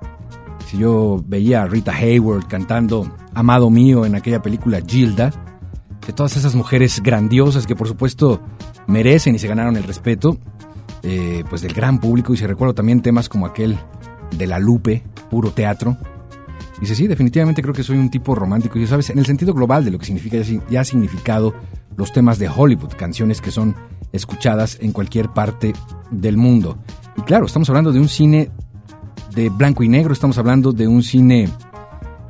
Si 0.68 0.78
yo 0.78 1.22
veía 1.24 1.62
a 1.62 1.66
Rita 1.66 1.92
Hayward 1.92 2.48
cantando 2.48 3.08
Amado 3.34 3.70
Mío 3.70 4.04
en 4.04 4.16
aquella 4.16 4.42
película 4.42 4.80
Gilda, 4.84 5.30
de 6.04 6.12
todas 6.12 6.36
esas 6.36 6.56
mujeres 6.56 7.00
grandiosas 7.04 7.68
que 7.68 7.76
por 7.76 7.86
supuesto 7.86 8.40
merecen 8.88 9.36
y 9.36 9.38
se 9.38 9.46
ganaron 9.46 9.76
el 9.76 9.84
respeto, 9.84 10.38
eh, 11.02 11.44
pues 11.48 11.62
del 11.62 11.72
gran 11.72 11.98
público 11.98 12.32
y 12.32 12.36
se 12.36 12.46
recuerdo 12.46 12.74
también 12.74 13.02
temas 13.02 13.28
como 13.28 13.46
aquel 13.46 13.78
de 14.36 14.46
La 14.46 14.58
Lupe, 14.58 15.02
puro 15.30 15.50
teatro. 15.50 15.96
Dice, 16.80 16.94
sí, 16.94 17.06
definitivamente 17.06 17.62
creo 17.62 17.74
que 17.74 17.84
soy 17.84 17.98
un 17.98 18.10
tipo 18.10 18.34
romántico, 18.34 18.78
y 18.78 18.86
sabes, 18.86 19.10
en 19.10 19.18
el 19.18 19.26
sentido 19.26 19.54
global 19.54 19.84
de 19.84 19.92
lo 19.92 19.98
que 19.98 20.06
significa, 20.06 20.38
ya 20.68 20.80
ha 20.80 20.84
significado 20.84 21.54
los 21.96 22.12
temas 22.12 22.38
de 22.38 22.48
Hollywood, 22.48 22.94
canciones 22.96 23.40
que 23.40 23.50
son 23.52 23.76
escuchadas 24.12 24.78
en 24.80 24.92
cualquier 24.92 25.28
parte 25.28 25.74
del 26.10 26.36
mundo. 26.36 26.78
Y 27.16 27.22
claro, 27.22 27.46
estamos 27.46 27.68
hablando 27.68 27.92
de 27.92 28.00
un 28.00 28.08
cine 28.08 28.50
de 29.34 29.48
blanco 29.48 29.82
y 29.82 29.88
negro, 29.88 30.12
estamos 30.12 30.38
hablando 30.38 30.72
de 30.72 30.88
un 30.88 31.02
cine 31.02 31.48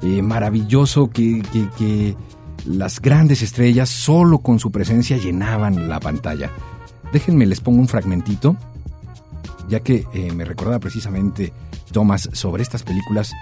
eh, 0.02 0.22
maravilloso 0.22 1.10
que, 1.10 1.42
que, 1.78 2.16
las 2.64 3.00
grandes 3.00 3.42
estrellas 3.42 3.88
solo 3.88 4.38
con 4.38 4.60
su 4.60 4.70
presencia 4.70 5.16
llenaban 5.16 5.88
la 5.88 5.98
pantalla. 5.98 6.52
Déjenme, 7.12 7.46
les 7.46 7.60
pongo 7.60 7.78
un 7.80 7.88
fragmentito, 7.88 8.56
ya 9.68 9.80
que 9.80 10.06
eh, 10.12 10.32
me 10.32 10.44
recordaba 10.44 10.78
precisamente 10.78 11.52
Thomas 11.92 12.28
sobre 12.32 12.62
estas 12.62 12.82
películas 12.82 13.32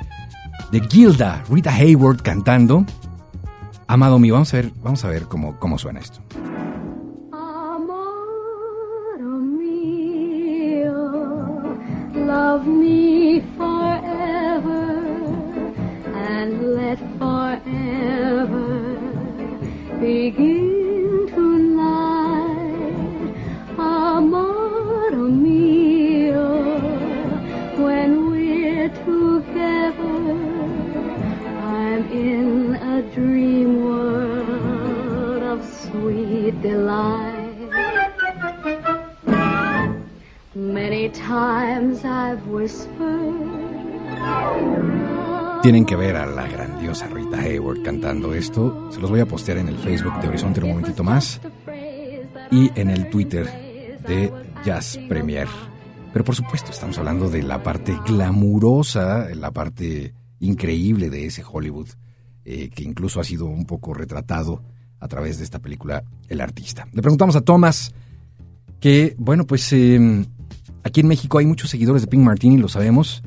de 0.73 0.81
Gilda, 0.81 1.45
Rita 1.49 1.73
Hayward 1.73 2.23
cantando. 2.23 2.85
Amado 3.87 4.19
mío, 4.19 4.35
vamos 4.35 4.53
a 4.55 4.59
ver, 4.59 4.73
vamos 4.83 5.05
a 5.05 5.09
ver 5.09 5.25
cómo, 5.25 5.59
cómo 5.59 5.79
suena 5.79 6.01
esto. 6.01 6.21
love 12.31 12.65
me 12.65 13.41
forever 13.57 14.93
and 16.15 16.63
let 16.77 16.99
forever 17.19 18.69
begin 20.01 20.60
Tienen 45.63 45.85
que 45.85 45.97
ver 45.97 46.17
a 46.17 46.27
la 46.27 46.49
grandiosa 46.49 47.07
Rita 47.09 47.39
Hayward 47.39 47.83
cantando 47.83 48.33
esto. 48.33 48.91
Se 48.91 49.01
los 49.01 49.11
voy 49.11 49.21
a 49.21 49.27
postear 49.27 49.59
en 49.59 49.69
el 49.69 49.77
Facebook 49.77 50.21
de 50.21 50.29
Horizonte 50.29 50.63
un 50.63 50.71
momentito 50.71 51.05
más 51.05 51.41
y 52.51 52.71
en 52.81 52.91
el 52.91 53.11
Twitter 53.11 53.47
de 54.07 54.33
Jazz 54.65 54.99
Premier. 55.09 55.49
Pero 56.13 56.25
por 56.25 56.35
supuesto, 56.35 56.71
estamos 56.71 56.99
hablando 56.99 57.29
de 57.29 57.43
la 57.43 57.63
parte 57.63 57.97
glamurosa, 58.07 59.29
la 59.35 59.51
parte 59.53 60.15
increíble 60.41 61.11
de 61.11 61.27
ese 61.27 61.45
Hollywood, 61.49 61.89
eh, 62.45 62.71
que 62.71 62.83
incluso 62.83 63.21
ha 63.21 63.25
sido 63.25 63.47
un 63.47 63.67
poco 63.67 63.95
retratado 63.95 64.63
a 64.99 65.09
través 65.09 65.39
de 65.39 65.45
esta 65.45 65.61
película 65.61 66.03
El 66.29 66.41
Artista. 66.41 66.89
Le 66.93 67.03
preguntamos 67.03 67.37
a 67.37 67.43
Thomas 67.43 67.93
que, 68.81 69.15
bueno, 69.19 69.47
pues 69.47 69.73
em, 69.73 70.25
Aquí 70.85 71.01
en 71.01 71.09
México 71.09 71.39
hay 71.39 71.47
muchos 71.47 71.71
seguidores 71.71 72.03
de 72.03 72.09
Pink 72.09 72.25
Martini, 72.25 72.57
lo 72.57 72.69
sabemos, 72.69 73.23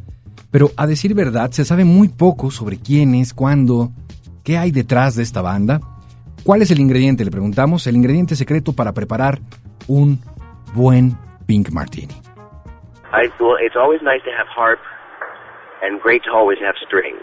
pero 0.52 0.72
a 0.76 0.88
decir 0.88 1.14
verdad 1.14 1.52
se 1.52 1.66
sabe 1.66 1.86
muy 1.86 2.10
poco 2.10 2.50
sobre 2.52 2.78
quién 2.78 3.14
es, 3.16 3.34
cuándo, 3.34 3.92
qué 4.44 4.58
hay 4.58 4.72
detrás 4.72 5.16
de 5.16 5.24
esta 5.24 5.42
banda. 5.42 5.80
¿Cuál 6.44 6.62
es 6.62 6.72
el 6.72 6.80
ingrediente? 6.80 7.24
Le 7.24 7.32
preguntamos, 7.32 7.88
el 7.88 7.96
ingrediente 7.96 8.36
secreto 8.36 8.74
para 8.74 8.92
preparar 8.92 9.40
un 9.88 10.20
buen 10.74 11.18
Pink 11.46 11.70
Martini. 11.72 12.14
I, 13.14 13.30
well, 13.40 13.58
it's 13.62 13.76
always 13.76 14.02
nice 14.02 14.24
to 14.26 14.32
have 14.32 14.48
harp 14.48 14.80
and 15.84 16.02
great 16.02 16.24
to 16.24 16.32
always 16.32 16.58
have 16.60 16.76
strings. 16.86 17.22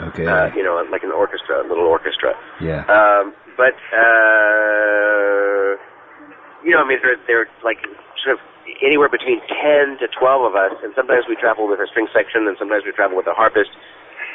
Okay. 0.00 0.26
Uh, 0.26 0.48
you 0.54 0.62
know, 0.62 0.82
like 0.90 1.04
an 1.04 1.12
orchestra, 1.12 1.60
a 1.60 1.66
little 1.68 1.86
orchestra. 1.86 2.32
Yeah. 2.60 2.86
Um, 2.86 3.34
but, 3.56 3.74
uh, 3.92 5.76
you 6.64 6.70
know, 6.70 6.80
I 6.80 6.88
mean, 6.88 6.98
they're, 7.02 7.18
they're 7.26 7.48
like 7.62 7.78
sort 8.22 8.38
of 8.38 8.40
anywhere 8.82 9.08
between 9.08 9.40
10 9.48 9.98
to 9.98 10.06
12 10.08 10.42
of 10.44 10.54
us, 10.54 10.74
and 10.82 10.92
sometimes 10.94 11.24
we 11.28 11.34
travel 11.36 11.66
with 11.66 11.80
a 11.80 11.86
string 11.88 12.06
section, 12.12 12.46
and 12.46 12.56
sometimes 12.58 12.84
we 12.84 12.92
travel 12.92 13.16
with 13.16 13.26
a 13.26 13.34
harpist, 13.34 13.70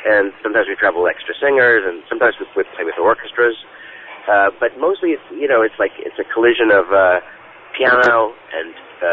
and 0.05 0.33
sometimes 0.41 0.67
we 0.67 0.75
travel 0.75 1.03
with 1.03 1.13
extra 1.15 1.35
singers, 1.39 1.83
and 1.85 2.03
sometimes 2.09 2.35
we 2.39 2.45
play 2.53 2.83
with 2.83 2.97
orchestras. 2.99 3.55
Uh, 4.27 4.49
but 4.59 4.71
mostly, 4.79 5.11
it's 5.11 5.27
you 5.31 5.47
know, 5.47 5.61
it's 5.61 5.75
like 5.79 5.91
it's 5.99 6.17
a 6.19 6.27
collision 6.33 6.71
of 6.71 6.91
uh, 6.91 7.19
piano 7.75 8.31
and 8.55 8.73
uh, 9.03 9.07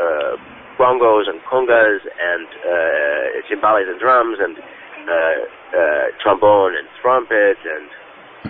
uh, 0.00 0.32
bongos 0.80 1.28
and 1.28 1.40
congas 1.44 2.00
and 2.02 2.48
uh, 2.64 3.44
timbales 3.48 3.88
and 3.88 4.00
drums 4.00 4.38
and 4.40 4.56
uh, 4.58 5.76
uh, 5.76 6.04
trombone 6.22 6.74
and 6.76 6.88
trumpet 7.02 7.58
and 7.64 7.88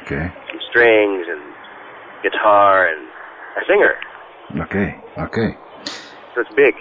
okay. 0.02 0.32
some 0.50 0.60
strings 0.70 1.26
and 1.28 1.42
guitar 2.22 2.86
and 2.86 3.02
a 3.58 3.66
singer. 3.66 3.98
Okay, 4.62 4.94
okay. 5.16 5.56
big. 6.56 6.74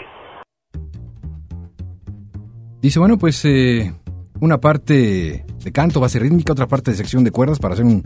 Dice, 2.81 2.99
bueno, 2.99 3.17
pues 3.17 3.43
eh, 3.45 3.91
una 4.41 4.59
parte 4.59 5.43
de 5.63 5.71
canto, 5.71 5.99
base 5.99 6.19
rítmica, 6.19 6.53
otra 6.53 6.67
parte 6.67 6.91
de 6.91 6.97
sección 6.97 7.23
de 7.23 7.31
cuerdas 7.31 7.57
para 7.57 7.73
hacer 7.73 7.85
un 7.85 8.03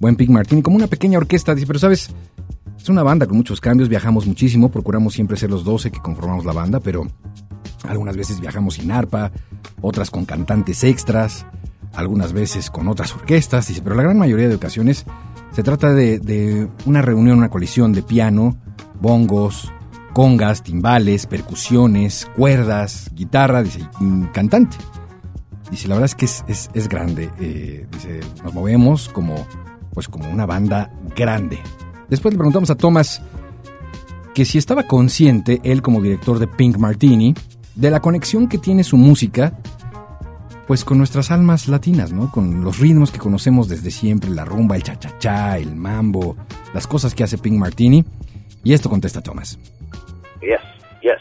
buen 0.00 0.16
Pink 0.16 0.30
Martini, 0.30 0.62
como 0.62 0.76
una 0.76 0.86
pequeña 0.86 1.18
orquesta. 1.18 1.54
Dice, 1.54 1.66
pero 1.66 1.78
sabes, 1.78 2.14
es 2.78 2.88
una 2.88 3.02
banda 3.02 3.26
con 3.26 3.36
muchos 3.36 3.60
cambios, 3.60 3.90
viajamos 3.90 4.26
muchísimo, 4.26 4.70
procuramos 4.70 5.12
siempre 5.12 5.36
ser 5.36 5.50
los 5.50 5.64
12 5.64 5.90
que 5.90 6.00
conformamos 6.00 6.46
la 6.46 6.52
banda, 6.52 6.80
pero 6.80 7.06
algunas 7.86 8.16
veces 8.16 8.40
viajamos 8.40 8.74
sin 8.74 8.90
arpa, 8.90 9.32
otras 9.82 10.10
con 10.10 10.24
cantantes 10.24 10.82
extras, 10.82 11.44
algunas 11.92 12.32
veces 12.32 12.70
con 12.70 12.88
otras 12.88 13.14
orquestas. 13.14 13.68
Dice, 13.68 13.82
pero 13.82 13.96
la 13.96 14.02
gran 14.02 14.18
mayoría 14.18 14.48
de 14.48 14.54
ocasiones 14.54 15.04
se 15.52 15.62
trata 15.62 15.92
de, 15.92 16.20
de 16.20 16.68
una 16.86 17.02
reunión, 17.02 17.36
una 17.36 17.50
colisión 17.50 17.92
de 17.92 18.02
piano, 18.02 18.56
bongos, 19.00 19.72
congas, 20.12 20.62
timbales, 20.62 21.26
percusiones, 21.26 22.28
cuerdas, 22.36 23.10
guitarra, 23.14 23.62
dice, 23.62 23.80
cantante. 24.32 24.76
Dice, 25.70 25.88
la 25.88 25.94
verdad 25.94 26.06
es 26.06 26.14
que 26.14 26.24
es, 26.52 26.70
es, 26.74 26.88
grande. 26.88 27.30
Eh, 27.40 27.86
dice, 27.92 28.20
nos 28.42 28.52
movemos 28.52 29.08
como, 29.08 29.46
pues 29.92 30.08
como 30.08 30.28
una 30.28 30.46
banda 30.46 30.92
grande. 31.16 31.60
Después 32.08 32.34
le 32.34 32.38
preguntamos 32.38 32.70
a 32.70 32.74
Thomas 32.74 33.22
que 34.34 34.44
si 34.44 34.58
estaba 34.58 34.84
consciente, 34.84 35.60
él 35.62 35.82
como 35.82 36.00
director 36.00 36.38
de 36.38 36.48
Pink 36.48 36.76
Martini, 36.78 37.34
de 37.74 37.90
la 37.90 38.00
conexión 38.00 38.48
que 38.48 38.58
tiene 38.58 38.82
su 38.82 38.96
música, 38.96 39.54
pues 40.66 40.84
con 40.84 40.98
nuestras 40.98 41.30
almas 41.30 41.68
latinas, 41.68 42.12
¿no? 42.12 42.30
Con 42.30 42.62
los 42.62 42.78
ritmos 42.78 43.10
que 43.10 43.18
conocemos 43.18 43.68
desde 43.68 43.90
siempre, 43.90 44.30
la 44.30 44.44
rumba, 44.44 44.76
el 44.76 44.82
cha-cha-cha, 44.82 45.58
el 45.58 45.74
mambo, 45.74 46.36
las 46.74 46.86
cosas 46.86 47.14
que 47.14 47.24
hace 47.24 47.38
Pink 47.38 47.56
Martini. 47.56 48.04
Y 48.64 48.72
esto 48.72 48.88
contesta 48.88 49.22
Thomas. 49.22 49.58
Yes, 50.42 50.62
yes. 51.02 51.20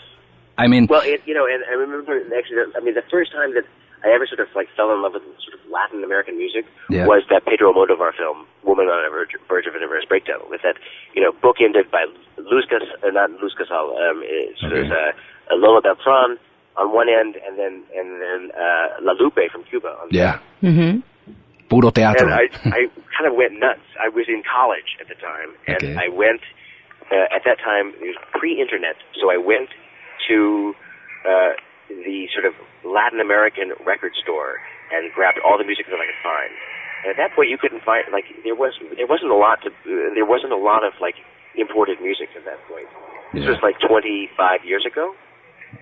I 0.57 0.67
mean, 0.67 0.87
well, 0.89 1.01
it, 1.03 1.21
you 1.25 1.33
know, 1.33 1.45
and 1.45 1.63
I 1.69 1.73
remember 1.73 2.19
actually, 2.37 2.57
I 2.75 2.79
mean, 2.81 2.93
the 2.93 3.03
first 3.09 3.31
time 3.31 3.53
that 3.55 3.63
I 4.03 4.11
ever 4.11 4.27
sort 4.27 4.39
of 4.39 4.47
like 4.55 4.67
fell 4.75 4.91
in 4.91 5.01
love 5.01 5.13
with 5.13 5.23
sort 5.39 5.55
of 5.55 5.61
Latin 5.71 6.03
American 6.03 6.37
music 6.37 6.65
yeah. 6.89 7.05
was 7.05 7.23
that 7.29 7.45
Pedro 7.45 7.71
Almodovar 7.71 8.13
film, 8.15 8.45
"Woman 8.63 8.87
on 8.87 9.05
a 9.05 9.09
Verge, 9.09 9.35
Verge 9.47 9.67
of 9.67 9.75
a 9.75 9.79
Nervous 9.79 10.05
Breakdown," 10.05 10.39
with 10.49 10.61
that, 10.63 10.75
you 11.13 11.21
know, 11.21 11.31
book 11.31 11.57
ended 11.61 11.89
by 11.91 12.05
Luz 12.37 12.65
Cas, 12.69 12.83
uh, 13.03 13.09
not 13.11 13.31
Luz 13.41 13.55
Casal. 13.57 13.95
Um, 13.95 14.21
it's, 14.23 14.59
okay. 14.63 14.73
There's 14.73 14.91
a, 14.91 15.13
a 15.53 15.55
Lola 15.55 15.81
Beltran 15.81 16.37
on 16.75 16.93
one 16.93 17.07
end, 17.07 17.35
and 17.45 17.57
then 17.59 17.83
and 17.95 18.21
then 18.21 18.51
uh, 18.51 18.99
La 19.01 19.13
Lupe 19.13 19.39
from 19.51 19.63
Cuba. 19.63 19.95
On 20.01 20.07
the 20.11 20.17
yeah. 20.17 20.39
Mm-hmm. 20.61 20.99
Puro 21.69 21.91
teatro. 21.91 22.25
And 22.25 22.33
I, 22.33 22.49
I 22.65 22.87
kind 23.15 23.27
of 23.27 23.35
went 23.35 23.59
nuts. 23.59 23.85
I 24.01 24.09
was 24.09 24.25
in 24.27 24.43
college 24.43 24.97
at 24.99 25.07
the 25.07 25.15
time, 25.15 25.53
and 25.67 25.77
Okay. 25.77 25.95
I 25.95 26.09
went 26.09 26.41
uh, 27.11 27.35
at 27.35 27.43
that 27.45 27.59
time 27.59 27.93
it 28.01 28.07
was 28.13 28.17
pre-internet, 28.37 28.95
so 29.19 29.31
I 29.31 29.37
went 29.37 29.69
to 30.27 30.73
uh, 31.25 31.53
the 31.89 32.27
sort 32.33 32.45
of 32.45 32.53
Latin 32.85 33.19
American 33.19 33.73
record 33.85 34.13
store 34.21 34.59
and 34.93 35.11
grabbed 35.13 35.39
all 35.45 35.57
the 35.57 35.63
music 35.65 35.85
that 35.89 35.99
I 35.99 36.05
could 36.05 36.21
find. 36.23 36.51
And 37.03 37.09
at 37.11 37.17
that 37.17 37.35
point, 37.35 37.49
you 37.49 37.57
couldn't 37.57 37.83
find 37.83 38.03
like 38.11 38.25
there 38.43 38.55
was 38.55 38.73
there 38.97 39.07
wasn't 39.07 39.31
a 39.31 39.35
lot 39.35 39.61
to 39.63 39.69
uh, 39.69 40.13
there 40.13 40.25
wasn't 40.25 40.51
a 40.51 40.57
lot 40.59 40.83
of 40.83 40.93
like 40.99 41.15
imported 41.55 42.01
music 42.01 42.29
at 42.35 42.43
that 42.45 42.59
point. 42.67 42.87
This 43.33 43.43
Yeah. 43.43 43.51
was 43.51 43.59
like 43.63 43.79
25 43.79 44.65
years 44.65 44.85
ago. 44.85 45.15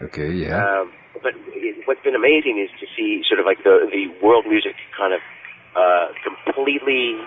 Okay, 0.02 0.30
yeah. 0.32 0.60
Um, 0.60 0.92
but 1.24 1.34
it, 1.56 1.88
what's 1.88 2.02
been 2.04 2.14
amazing 2.16 2.60
is 2.60 2.70
to 2.80 2.86
see 2.96 3.24
sort 3.28 3.40
of 3.40 3.46
like 3.46 3.64
the 3.64 3.88
the 3.92 4.08
world 4.24 4.46
music 4.46 4.76
kind 4.96 5.14
of 5.14 5.22
uh, 5.76 6.08
completely 6.24 7.18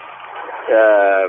uh, 0.70 1.28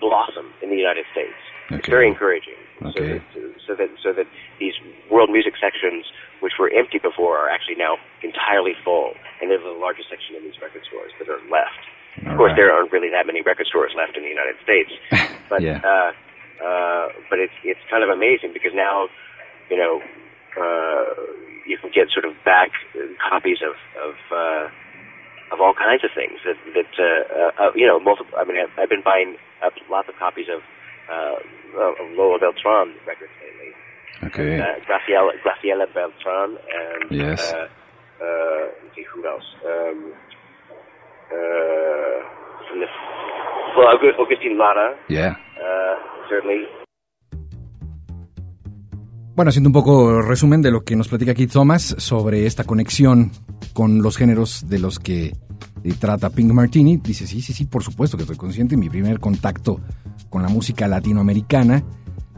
blossom 0.00 0.52
in 0.62 0.70
the 0.70 0.76
United 0.76 1.04
States. 1.12 1.36
It's 1.70 1.88
very 1.88 2.06
encouraging. 2.06 2.54
Okay. 2.82 3.18
So, 3.34 3.40
that, 3.40 3.54
so 3.66 3.72
that 3.74 3.90
so 4.02 4.08
that 4.12 4.26
these 4.60 4.74
world 5.10 5.30
music 5.30 5.54
sections, 5.58 6.06
which 6.40 6.54
were 6.60 6.70
empty 6.70 6.98
before, 6.98 7.38
are 7.38 7.48
actually 7.50 7.74
now 7.76 7.96
entirely 8.22 8.74
full, 8.84 9.14
and 9.40 9.50
there's 9.50 9.64
the 9.64 9.74
largest 9.74 10.08
section 10.08 10.36
in 10.36 10.44
these 10.44 10.60
record 10.62 10.82
stores 10.86 11.10
that 11.18 11.26
are 11.28 11.42
left. 11.50 11.82
of 12.22 12.36
course, 12.38 12.54
right. 12.54 12.56
there 12.56 12.70
aren't 12.70 12.92
really 12.92 13.10
that 13.10 13.26
many 13.26 13.42
record 13.42 13.66
stores 13.66 13.92
left 13.96 14.16
in 14.16 14.22
the 14.22 14.30
United 14.30 14.54
States, 14.62 14.92
but 15.50 15.60
Yeah. 15.62 15.80
uh, 15.82 16.12
uh, 16.62 17.08
but 17.28 17.38
it's 17.42 17.56
it's 17.64 17.82
kind 17.90 18.04
of 18.04 18.10
amazing 18.10 18.52
because 18.52 18.72
now, 18.74 19.08
you 19.68 19.76
know, 19.76 20.00
uh, 20.56 21.04
you 21.66 21.76
can 21.78 21.90
get 21.90 22.08
sort 22.14 22.24
of 22.24 22.32
back 22.44 22.70
uh, 22.94 23.10
copies 23.18 23.58
of 23.60 23.74
of 23.98 24.14
uh, 24.30 24.68
of 25.52 25.60
all 25.60 25.74
kinds 25.74 26.02
of 26.04 26.10
things 26.14 26.38
that 26.44 26.58
that 26.74 26.92
uh, 26.98 27.06
uh, 27.62 27.68
uh, 27.68 27.72
you 27.74 27.86
know 27.86 27.98
multiple. 28.00 28.34
I 28.38 28.44
mean, 28.44 28.58
I've, 28.58 28.72
I've 28.78 28.88
been 28.90 29.02
buying 29.04 29.36
up 29.64 29.72
lots 29.90 30.08
of 30.08 30.16
copies 30.18 30.46
of 30.50 30.60
uh, 31.10 31.38
of 32.02 32.06
Lola 32.18 32.38
Beltran 32.38 32.94
records 33.06 33.30
lately. 33.42 33.70
Okay. 34.24 34.58
Uh, 34.60 34.80
Graciela 34.88 35.30
Graciela 35.44 35.86
Beltran 35.92 36.56
and 36.58 37.10
Yes. 37.10 37.38
uh, 37.40 37.68
uh, 38.24 38.64
let's 38.82 38.94
see 38.96 39.04
who 39.12 39.26
else. 39.26 39.44
Um, 39.64 40.12
uh, 41.26 42.18
from 42.68 42.80
the 42.80 42.86
well, 43.76 43.88
August- 43.94 44.18
Augustine 44.18 44.56
Lara, 44.58 44.96
Yeah. 45.08 45.34
uh, 45.60 45.94
certainly. 46.28 46.64
Bueno, 49.36 49.50
haciendo 49.50 49.68
un 49.68 49.74
poco 49.74 50.22
resumen 50.22 50.62
de 50.62 50.70
lo 50.70 50.82
que 50.82 50.96
nos 50.96 51.08
platica 51.08 51.34
Keith 51.34 51.52
Thomas 51.52 51.94
sobre 51.98 52.46
esta 52.46 52.64
conexión 52.64 53.32
con 53.74 54.00
los 54.00 54.16
géneros 54.16 54.64
de 54.66 54.78
los 54.78 54.98
que 54.98 55.36
eh, 55.84 55.94
trata 55.98 56.30
Pink 56.30 56.50
Martini, 56.52 56.96
dice, 56.96 57.26
sí, 57.26 57.42
sí, 57.42 57.52
sí, 57.52 57.66
por 57.66 57.82
supuesto 57.82 58.16
que 58.16 58.22
estoy 58.22 58.38
consciente. 58.38 58.78
Mi 58.78 58.88
primer 58.88 59.20
contacto 59.20 59.78
con 60.30 60.42
la 60.42 60.48
música 60.48 60.88
latinoamericana 60.88 61.84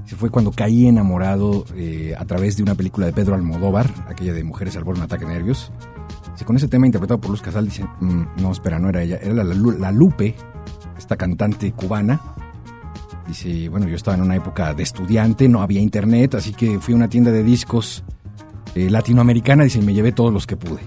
fue 0.07 0.31
cuando 0.31 0.51
caí 0.51 0.89
enamorado 0.89 1.67
eh, 1.77 2.17
a 2.19 2.25
través 2.25 2.57
de 2.57 2.65
una 2.65 2.75
película 2.75 3.07
de 3.07 3.13
Pedro 3.13 3.37
Almodóvar, 3.37 3.89
aquella 4.09 4.33
de 4.33 4.43
Mujeres 4.43 4.77
al 4.77 4.83
borde 4.83 4.99
de 4.99 5.03
un 5.03 5.05
ataque 5.05 5.25
de 5.25 5.35
nervios. 5.35 5.71
Con 6.45 6.57
ese 6.57 6.67
tema 6.67 6.87
interpretado 6.87 7.21
por 7.21 7.31
Luz 7.31 7.43
Casal, 7.43 7.67
dice, 7.67 7.85
"Mm, 8.01 8.43
no, 8.43 8.51
espera, 8.51 8.81
no 8.81 8.89
era 8.89 9.05
ella, 9.05 9.21
era 9.23 9.45
la 9.45 9.93
Lupe, 9.93 10.35
esta 10.97 11.17
cantante 11.17 11.71
cubana. 11.73 12.21
Dice, 13.29 13.69
bueno, 13.69 13.87
yo 13.87 13.95
estaba 13.95 14.17
en 14.17 14.23
una 14.23 14.37
época 14.37 14.73
de 14.73 14.83
estudiante, 14.83 15.49
no 15.49 15.61
había 15.61 15.83
internet, 15.83 16.35
así 16.35 16.55
que 16.55 16.81
fui 16.81 16.95
a 16.95 16.97
una 16.97 17.09
tienda 17.09 17.31
de 17.31 17.43
discos 17.45 18.03
eh, 18.75 18.89
latinoamericana, 18.89 19.65
dice, 19.65 19.81
y 19.81 19.83
me 19.83 19.93
llevé 19.93 20.13
todos 20.13 20.33
los 20.33 20.47
que 20.47 20.57
pude. 20.57 20.81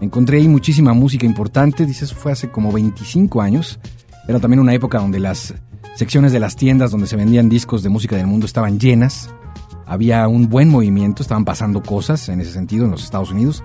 Encontré 0.00 0.38
ahí 0.38 0.48
muchísima 0.48 0.94
música 0.94 1.26
importante, 1.26 1.84
dice, 1.84 2.06
eso 2.06 2.14
fue 2.14 2.32
hace 2.32 2.50
como 2.50 2.72
25 2.72 3.42
años. 3.42 3.78
Era 4.26 4.40
también 4.40 4.60
una 4.60 4.72
época 4.72 4.98
donde 4.98 5.20
las 5.20 5.54
secciones 5.96 6.32
de 6.32 6.40
las 6.40 6.56
tiendas 6.56 6.92
donde 6.92 7.06
se 7.06 7.16
vendían 7.16 7.50
discos 7.50 7.82
de 7.82 7.90
música 7.90 8.16
del 8.16 8.26
mundo 8.26 8.46
estaban 8.46 8.80
llenas. 8.80 9.28
Había 9.84 10.26
un 10.28 10.48
buen 10.48 10.70
movimiento, 10.70 11.22
estaban 11.22 11.44
pasando 11.44 11.82
cosas 11.82 12.30
en 12.30 12.40
ese 12.40 12.52
sentido 12.52 12.86
en 12.86 12.92
los 12.92 13.04
Estados 13.04 13.32
Unidos. 13.32 13.62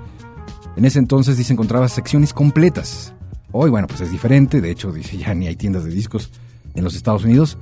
En 0.76 0.84
ese 0.84 1.00
entonces, 1.00 1.38
dice, 1.38 1.54
encontraba 1.54 1.88
secciones 1.88 2.34
completas. 2.34 3.14
Hoy, 3.54 3.70
bueno, 3.70 3.88
pues 3.88 4.02
es 4.02 4.12
diferente. 4.12 4.60
De 4.60 4.72
hecho, 4.72 4.92
dice, 4.92 5.18
ya 5.20 5.34
ni 5.34 5.48
hay 5.48 5.56
tiendas 5.56 5.86
de 5.86 5.92
discos 5.92 6.32
en 6.74 6.84
los 6.84 6.96
Estados 6.96 7.24
Unidos. 7.24 7.58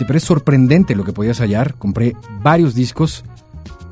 Dice, 0.00 0.06
pero 0.06 0.16
es 0.16 0.24
sorprendente 0.24 0.94
lo 0.94 1.04
que 1.04 1.12
podías 1.12 1.40
hallar. 1.40 1.74
Compré 1.74 2.16
varios 2.42 2.74
discos. 2.74 3.22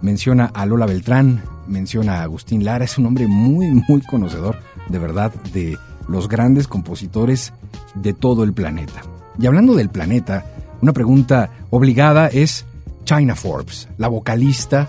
Menciona 0.00 0.46
a 0.46 0.64
Lola 0.64 0.86
Beltrán, 0.86 1.42
menciona 1.66 2.20
a 2.20 2.22
Agustín 2.22 2.64
Lara. 2.64 2.86
Es 2.86 2.96
un 2.96 3.04
hombre 3.04 3.26
muy, 3.26 3.66
muy 3.86 4.00
conocedor, 4.00 4.56
de 4.88 4.98
verdad, 4.98 5.34
de 5.52 5.76
los 6.08 6.26
grandes 6.26 6.66
compositores 6.66 7.52
de 7.94 8.14
todo 8.14 8.42
el 8.42 8.54
planeta. 8.54 9.02
Y 9.38 9.44
hablando 9.44 9.74
del 9.74 9.90
planeta, 9.90 10.46
una 10.80 10.94
pregunta 10.94 11.50
obligada 11.68 12.28
es 12.28 12.64
China 13.04 13.34
Forbes, 13.34 13.86
la 13.98 14.08
vocalista, 14.08 14.88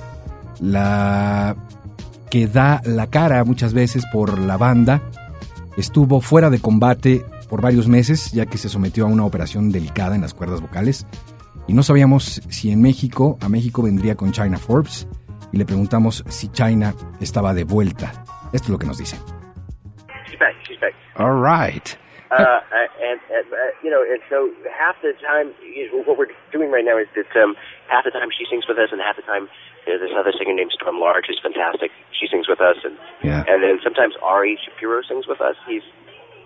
la 0.62 1.54
que 2.30 2.48
da 2.48 2.82
la 2.86 3.08
cara 3.08 3.44
muchas 3.44 3.74
veces 3.74 4.06
por 4.14 4.40
la 4.40 4.56
banda, 4.56 5.02
estuvo 5.76 6.22
fuera 6.22 6.50
de 6.50 6.60
combate 6.60 7.26
por 7.50 7.62
varios 7.62 7.88
meses 7.88 8.32
ya 8.32 8.46
que 8.46 8.58
se 8.58 8.70
sometió 8.70 9.06
a 9.06 9.08
una 9.08 9.26
operación 9.26 9.72
delicada 9.72 10.16
en 10.16 10.22
las 10.22 10.34
cuerdas 10.34 10.62
vocales 10.62 11.06
y 11.68 11.74
no 11.74 11.84
sabíamos 11.84 12.42
si 12.50 12.72
en 12.72 12.82
México, 12.82 13.38
a 13.42 13.50
México 13.50 13.84
vendría 13.84 14.16
con 14.16 14.32
China 14.32 14.58
Forbes 14.58 15.08
y 15.52 15.58
le 15.58 15.66
preguntamos 15.66 16.24
si 16.28 16.50
China 16.52 16.94
estaba 17.20 17.54
de 17.54 17.64
vuelta. 17.64 18.12
Esto 18.54 18.66
es 18.66 18.70
lo 18.70 18.78
que 18.80 18.88
nos 18.88 18.98
dice. 18.98 19.18
She's 20.28 20.40
back. 20.40 20.56
She's 20.68 20.80
back. 20.80 20.94
All 21.18 21.42
right. 21.42 21.98
Uh, 22.32 22.36
uh, 22.38 22.62
and, 23.02 23.18
and 23.34 23.46
uh, 23.50 23.58
you 23.82 23.90
know, 23.90 24.02
and 24.06 24.22
so 24.30 24.50
half 24.70 24.94
the 25.02 25.14
time, 25.18 25.50
you 25.66 25.90
know, 25.90 26.04
what 26.06 26.18
we're 26.18 26.30
doing 26.54 26.70
right 26.70 26.86
now 26.86 26.98
is 27.02 27.10
that 27.18 27.30
um, 27.42 27.56
half 27.90 28.06
the 28.06 28.12
time 28.14 28.30
she 28.30 28.46
sings 28.46 28.66
with 28.70 28.78
us, 28.78 28.90
and 28.94 29.02
half 29.02 29.18
the 29.18 29.26
time 29.26 29.50
there's 29.90 30.02
this 30.02 30.14
other 30.14 30.30
singer 30.38 30.54
named 30.54 30.70
Storm 30.74 31.02
Large 31.02 31.26
who's 31.26 31.42
fantastic. 31.42 31.90
She 32.14 32.30
sings 32.30 32.46
with 32.48 32.62
us, 32.62 32.78
and 32.86 32.94
Yeah. 33.26 33.42
and 33.50 33.62
then 33.66 33.82
sometimes 33.82 34.14
Ari 34.22 34.58
Shapiro 34.62 35.02
sings 35.02 35.26
with 35.26 35.42
us. 35.42 35.58
He's 35.66 35.82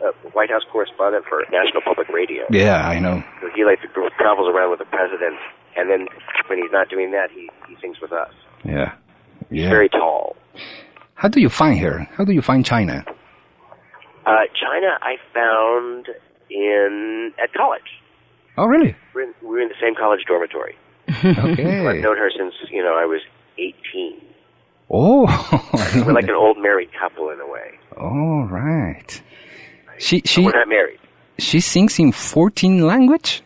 a 0.04 0.12
White 0.30 0.50
House 0.50 0.64
correspondent 0.72 1.26
for 1.30 1.44
National 1.52 1.82
Public 1.82 2.10
Radio. 2.10 2.44
Yeah, 2.50 2.88
I 2.88 3.00
know. 3.00 3.24
So 3.42 3.48
he 3.56 3.64
like 3.66 3.80
travels 4.18 4.50
around 4.54 4.70
with 4.72 4.80
the 4.80 4.86
president, 4.86 5.36
and 5.78 5.90
then 5.90 6.08
when 6.48 6.60
he's 6.60 6.72
not 6.72 6.90
doing 6.90 7.12
that, 7.12 7.30
he 7.32 7.50
he 7.68 7.76
sings 7.82 8.00
with 8.02 8.12
us. 8.12 8.32
Yeah. 8.64 8.94
He's 9.50 9.62
Yeah. 9.64 9.70
very 9.70 9.90
tall. 9.90 10.36
How 11.16 11.28
do 11.30 11.40
you 11.40 11.50
find 11.50 11.80
her? 11.80 12.08
How 12.18 12.26
do 12.26 12.34
you 12.34 12.42
find 12.42 12.66
China? 12.66 13.06
Uh, 14.26 14.46
China, 14.60 14.98
I 15.02 15.16
found 15.34 16.08
in 16.50 17.34
at 17.42 17.54
college. 17.54 18.02
Oh, 18.58 18.66
really? 18.66 18.96
We're 19.14 19.24
in, 19.24 19.34
we're 19.42 19.62
in 19.62 19.68
the 19.70 19.76
same 19.82 19.96
college 19.96 20.22
dormitory. 20.28 20.76
Okay. 21.10 21.30
I've 21.88 22.02
known 22.04 22.18
her 22.18 22.30
since 22.38 22.54
you 22.72 22.84
know 22.84 22.96
I 22.96 23.06
was 23.06 23.22
18. 23.58 24.22
Oh. 24.90 25.26
We're 26.06 26.14
like 26.14 26.26
an 26.26 26.36
old 26.36 26.58
married 26.60 26.90
couple 27.00 27.30
in 27.32 27.40
a 27.40 27.48
way. 27.48 27.80
All 27.98 28.46
right. 28.50 29.22
She 30.06 30.20
But 30.22 30.30
she 30.30 30.42
we're 30.46 30.52
not 30.52 30.68
married. 30.68 31.00
she 31.40 31.60
sings 31.62 31.98
in 32.00 32.12
14 32.12 32.86
language? 32.86 33.42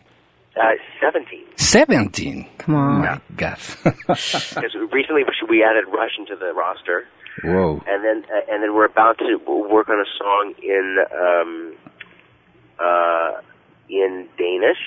Uh, 0.56 0.74
17. 1.00 1.38
17. 1.56 2.46
Come 2.58 2.74
on. 2.74 3.00
my 3.02 3.20
god. 3.36 3.58
Because 4.08 4.74
recently 4.92 5.22
we 5.48 5.62
added 5.62 5.84
Russian 6.00 6.26
to 6.26 6.36
the 6.36 6.52
roster, 6.62 6.98
Whoa. 7.44 7.80
and 7.86 7.98
then 8.04 8.18
uh, 8.34 8.50
and 8.52 8.62
then 8.62 8.74
we're 8.74 8.90
about 8.96 9.18
to 9.18 9.38
work 9.46 9.88
on 9.88 9.98
a 10.00 10.08
song 10.18 10.44
in 10.62 10.86
um, 11.24 11.52
uh, 12.80 13.40
in 13.88 14.26
Danish, 14.36 14.82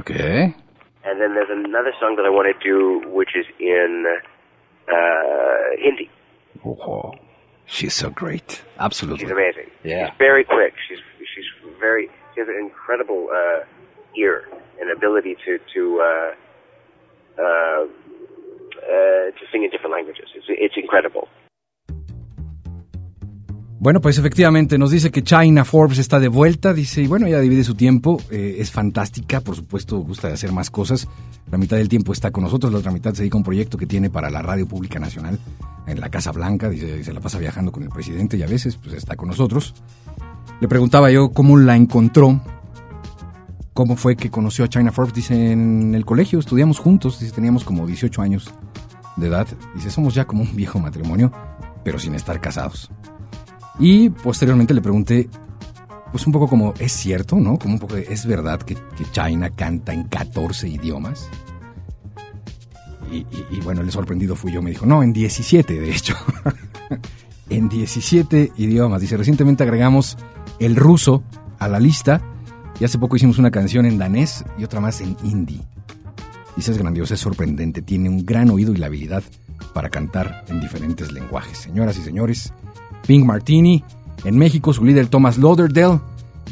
Okay. 0.00 0.54
and 1.04 1.14
then 1.20 1.34
there's 1.34 1.50
another 1.50 1.92
song 2.00 2.16
that 2.16 2.26
I 2.26 2.30
want 2.30 2.48
to 2.52 2.58
do, 2.72 3.02
which 3.18 3.30
is 3.36 3.46
in 3.60 3.90
uh, 4.88 5.76
Hindi. 5.82 6.10
Oh, 6.64 7.12
she's 7.66 7.94
so 7.94 8.10
great. 8.10 8.62
Absolutely. 8.78 9.24
She's 9.24 9.30
amazing. 9.30 9.70
Yeah. 9.84 10.10
She's 10.10 10.18
very 10.18 10.44
quick. 10.44 10.74
She's 10.88 10.98
she's 11.34 11.44
very 11.78 12.08
she 12.34 12.40
has 12.40 12.48
an 12.48 12.58
incredible 12.60 13.28
uh, 13.32 13.64
ear 14.16 14.48
and 14.80 14.90
ability 14.90 15.36
to 15.44 15.58
to 15.74 16.00
uh, 16.00 17.42
uh, 17.42 17.42
uh, 17.42 17.86
to 18.86 19.42
sing 19.52 19.64
in 19.64 19.70
different 19.70 19.92
languages. 19.92 20.26
It's 20.34 20.46
it's 20.48 20.74
incredible. 20.76 21.28
Bueno, 23.86 24.00
pues 24.00 24.18
efectivamente 24.18 24.78
nos 24.78 24.90
dice 24.90 25.12
que 25.12 25.22
China 25.22 25.64
Forbes 25.64 25.98
está 25.98 26.18
de 26.18 26.26
vuelta, 26.26 26.74
dice, 26.74 27.02
y 27.02 27.06
bueno, 27.06 27.28
ella 27.28 27.38
divide 27.38 27.62
su 27.62 27.76
tiempo, 27.76 28.20
eh, 28.32 28.56
es 28.58 28.72
fantástica, 28.72 29.40
por 29.40 29.54
supuesto, 29.54 29.98
gusta 29.98 30.26
de 30.26 30.34
hacer 30.34 30.50
más 30.50 30.72
cosas. 30.72 31.06
La 31.52 31.56
mitad 31.56 31.76
del 31.76 31.88
tiempo 31.88 32.12
está 32.12 32.32
con 32.32 32.42
nosotros, 32.42 32.72
la 32.72 32.80
otra 32.80 32.90
mitad 32.90 33.12
se 33.12 33.18
dedica 33.18 33.36
a 33.36 33.38
un 33.38 33.44
proyecto 33.44 33.78
que 33.78 33.86
tiene 33.86 34.10
para 34.10 34.28
la 34.28 34.42
Radio 34.42 34.66
Pública 34.66 34.98
Nacional 34.98 35.38
en 35.86 36.00
la 36.00 36.08
Casa 36.08 36.32
Blanca, 36.32 36.68
dice, 36.68 37.04
se 37.04 37.12
la 37.12 37.20
pasa 37.20 37.38
viajando 37.38 37.70
con 37.70 37.84
el 37.84 37.88
presidente 37.90 38.36
y 38.36 38.42
a 38.42 38.48
veces 38.48 38.74
pues 38.74 38.92
está 38.92 39.14
con 39.14 39.28
nosotros. 39.28 39.72
Le 40.60 40.66
preguntaba 40.66 41.12
yo 41.12 41.30
cómo 41.30 41.56
la 41.56 41.76
encontró, 41.76 42.40
cómo 43.72 43.94
fue 43.94 44.16
que 44.16 44.32
conoció 44.32 44.64
a 44.64 44.68
China 44.68 44.90
Forbes, 44.90 45.14
dice, 45.14 45.52
en 45.52 45.94
el 45.94 46.04
colegio 46.04 46.40
estudiamos 46.40 46.80
juntos, 46.80 47.20
dice, 47.20 47.32
teníamos 47.32 47.62
como 47.62 47.86
18 47.86 48.20
años 48.20 48.52
de 49.14 49.28
edad, 49.28 49.46
dice, 49.76 49.92
somos 49.92 50.12
ya 50.12 50.24
como 50.24 50.42
un 50.42 50.56
viejo 50.56 50.80
matrimonio, 50.80 51.30
pero 51.84 52.00
sin 52.00 52.16
estar 52.16 52.40
casados. 52.40 52.90
Y 53.78 54.08
posteriormente 54.10 54.72
le 54.74 54.80
pregunté, 54.80 55.28
pues 56.10 56.26
un 56.26 56.32
poco 56.32 56.48
como, 56.48 56.72
¿es 56.78 56.92
cierto, 56.92 57.36
no? 57.36 57.58
Como 57.58 57.74
un 57.74 57.80
poco, 57.80 57.94
de, 57.94 58.06
¿es 58.10 58.24
verdad 58.26 58.60
que, 58.62 58.74
que 58.74 59.04
China 59.12 59.50
canta 59.50 59.92
en 59.92 60.04
14 60.04 60.68
idiomas? 60.68 61.28
Y, 63.10 63.18
y- 63.18 63.46
y 63.52 63.60
bueno, 63.60 63.82
el 63.82 63.90
sorprendido 63.92 64.34
fui 64.34 64.52
yo, 64.52 64.62
me 64.62 64.70
dijo, 64.70 64.86
no, 64.86 65.02
en 65.02 65.12
17 65.12 65.80
de 65.80 65.90
hecho. 65.90 66.16
en 67.50 67.68
17 67.68 68.52
idiomas. 68.56 69.00
Dice, 69.00 69.16
recientemente 69.16 69.62
agregamos 69.62 70.16
el 70.58 70.74
ruso 70.76 71.22
a 71.58 71.68
la 71.68 71.78
lista 71.78 72.20
y 72.80 72.84
hace 72.84 72.98
poco 72.98 73.16
hicimos 73.16 73.38
una 73.38 73.50
canción 73.50 73.86
en 73.86 73.98
danés 73.98 74.44
y 74.58 74.64
otra 74.64 74.80
más 74.80 75.00
en 75.00 75.16
hindi. 75.22 75.62
Dice, 76.56 76.72
es 76.72 76.78
grandioso, 76.78 77.14
es 77.14 77.20
sorprendente, 77.20 77.82
tiene 77.82 78.08
un 78.08 78.24
gran 78.24 78.50
oído 78.50 78.72
y 78.72 78.76
la 78.78 78.86
habilidad 78.86 79.22
para 79.74 79.90
cantar 79.90 80.44
en 80.48 80.60
diferentes 80.60 81.12
lenguajes. 81.12 81.58
Señoras 81.58 81.98
y 81.98 82.02
señores, 82.02 82.52
Pink 83.06 83.24
Martini, 83.24 83.84
en 84.24 84.36
México 84.38 84.72
su 84.72 84.84
líder 84.84 85.08
Thomas 85.08 85.38
Lauderdale, 85.38 86.00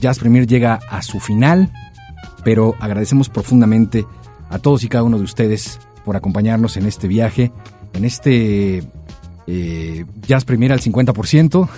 Jazz 0.00 0.18
Premier 0.18 0.46
llega 0.46 0.74
a 0.88 1.02
su 1.02 1.20
final, 1.20 1.72
pero 2.44 2.74
agradecemos 2.80 3.28
profundamente 3.28 4.07
a 4.50 4.59
todos 4.59 4.84
y 4.84 4.88
cada 4.88 5.05
uno 5.05 5.18
de 5.18 5.24
ustedes 5.24 5.80
por 6.05 6.16
acompañarnos 6.16 6.76
en 6.76 6.86
este 6.86 7.09
viaje, 7.09 7.52
en 7.92 8.05
este 8.05 8.82
eh, 9.46 10.05
Jazz 10.26 10.44
Premier 10.44 10.72
al 10.72 10.80
50%. 10.80 11.68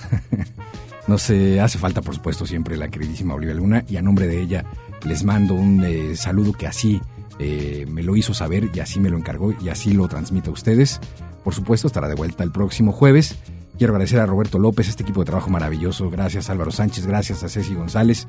Nos 1.07 1.31
eh, 1.31 1.61
hace 1.61 1.79
falta, 1.79 2.03
por 2.03 2.15
supuesto, 2.15 2.47
siempre 2.47 2.77
la 2.77 2.89
queridísima 2.89 3.35
Olivia 3.35 3.55
Luna 3.55 3.85
y 3.89 3.97
a 3.97 4.03
nombre 4.03 4.27
de 4.27 4.43
ella 4.43 4.65
les 5.05 5.23
mando 5.23 5.55
un 5.55 5.85
eh, 5.85 6.17
saludo 6.17 6.53
que 6.53 6.67
así 6.67 7.01
eh, 7.39 7.87
me 7.89 8.03
lo 8.03 8.17
hizo 8.17 8.35
saber 8.35 8.71
y 8.75 8.81
así 8.81 8.99
me 8.99 9.11
lo 9.11 9.17
encargó 9.17 9.55
y 9.61 9.69
así 9.69 9.93
lo 9.93 10.09
transmito 10.09 10.51
a 10.51 10.55
ustedes. 10.55 11.01
Por 11.45 11.55
supuesto, 11.55 11.87
estará 11.87 12.09
de 12.09 12.17
vuelta 12.17 12.43
el 12.43 12.51
próximo 12.51 12.91
jueves. 12.91 13.39
Quiero 13.79 13.93
agradecer 13.93 14.21
a 14.21 14.27
Roberto 14.27 14.59
López, 14.59 14.89
este 14.89 15.03
equipo 15.03 15.21
de 15.21 15.27
trabajo 15.27 15.51
maravilloso. 15.51 16.09
Gracias 16.09 16.49
Álvaro 16.49 16.71
Sánchez, 16.71 17.07
gracias 17.07 17.43
a 17.43 17.49
Ceci 17.49 17.75
González 17.75 18.27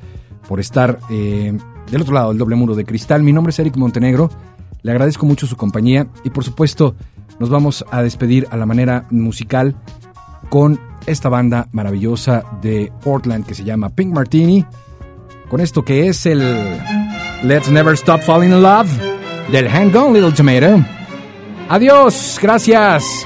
por 0.48 0.60
estar 0.60 1.00
del 1.08 2.02
otro 2.02 2.14
lado 2.14 2.30
del 2.30 2.38
doble 2.38 2.56
muro 2.58 2.76
de 2.76 2.84
cristal. 2.84 3.24
Mi 3.24 3.32
nombre 3.32 3.52
es 3.52 3.60
Eric 3.60 3.78
Montenegro. 3.78 4.30
Le 4.82 4.92
agradezco 4.92 5.26
mucho 5.26 5.48
su 5.48 5.56
compañía 5.56 6.08
y 6.24 6.32
por 6.32 6.44
supuesto 6.44 6.96
nos 7.40 7.50
vamos 7.50 7.86
a 7.92 8.02
despedir 8.02 8.48
a 8.52 8.58
la 8.58 8.66
manera 8.66 9.06
musical 9.10 9.76
con 10.50 10.80
esta 11.06 11.30
banda 11.30 11.68
maravillosa 11.72 12.44
de 12.62 12.92
Portland 13.04 13.46
que 13.46 13.56
se 13.56 13.64
llama 13.64 13.90
Pink 13.90 14.14
Martini, 14.14 14.66
con 15.50 15.62
esto 15.62 15.84
que 15.84 16.08
es 16.08 16.26
el 16.26 16.78
Let's 17.44 17.70
Never 17.70 17.94
Stop 17.94 18.22
Falling 18.22 18.52
in 18.52 18.62
Love 18.62 18.90
del 19.52 19.70
Hang 19.70 19.96
On 19.96 20.14
Little 20.14 20.34
Tomato. 20.34 20.84
Adiós, 21.70 22.38
gracias. 22.42 23.26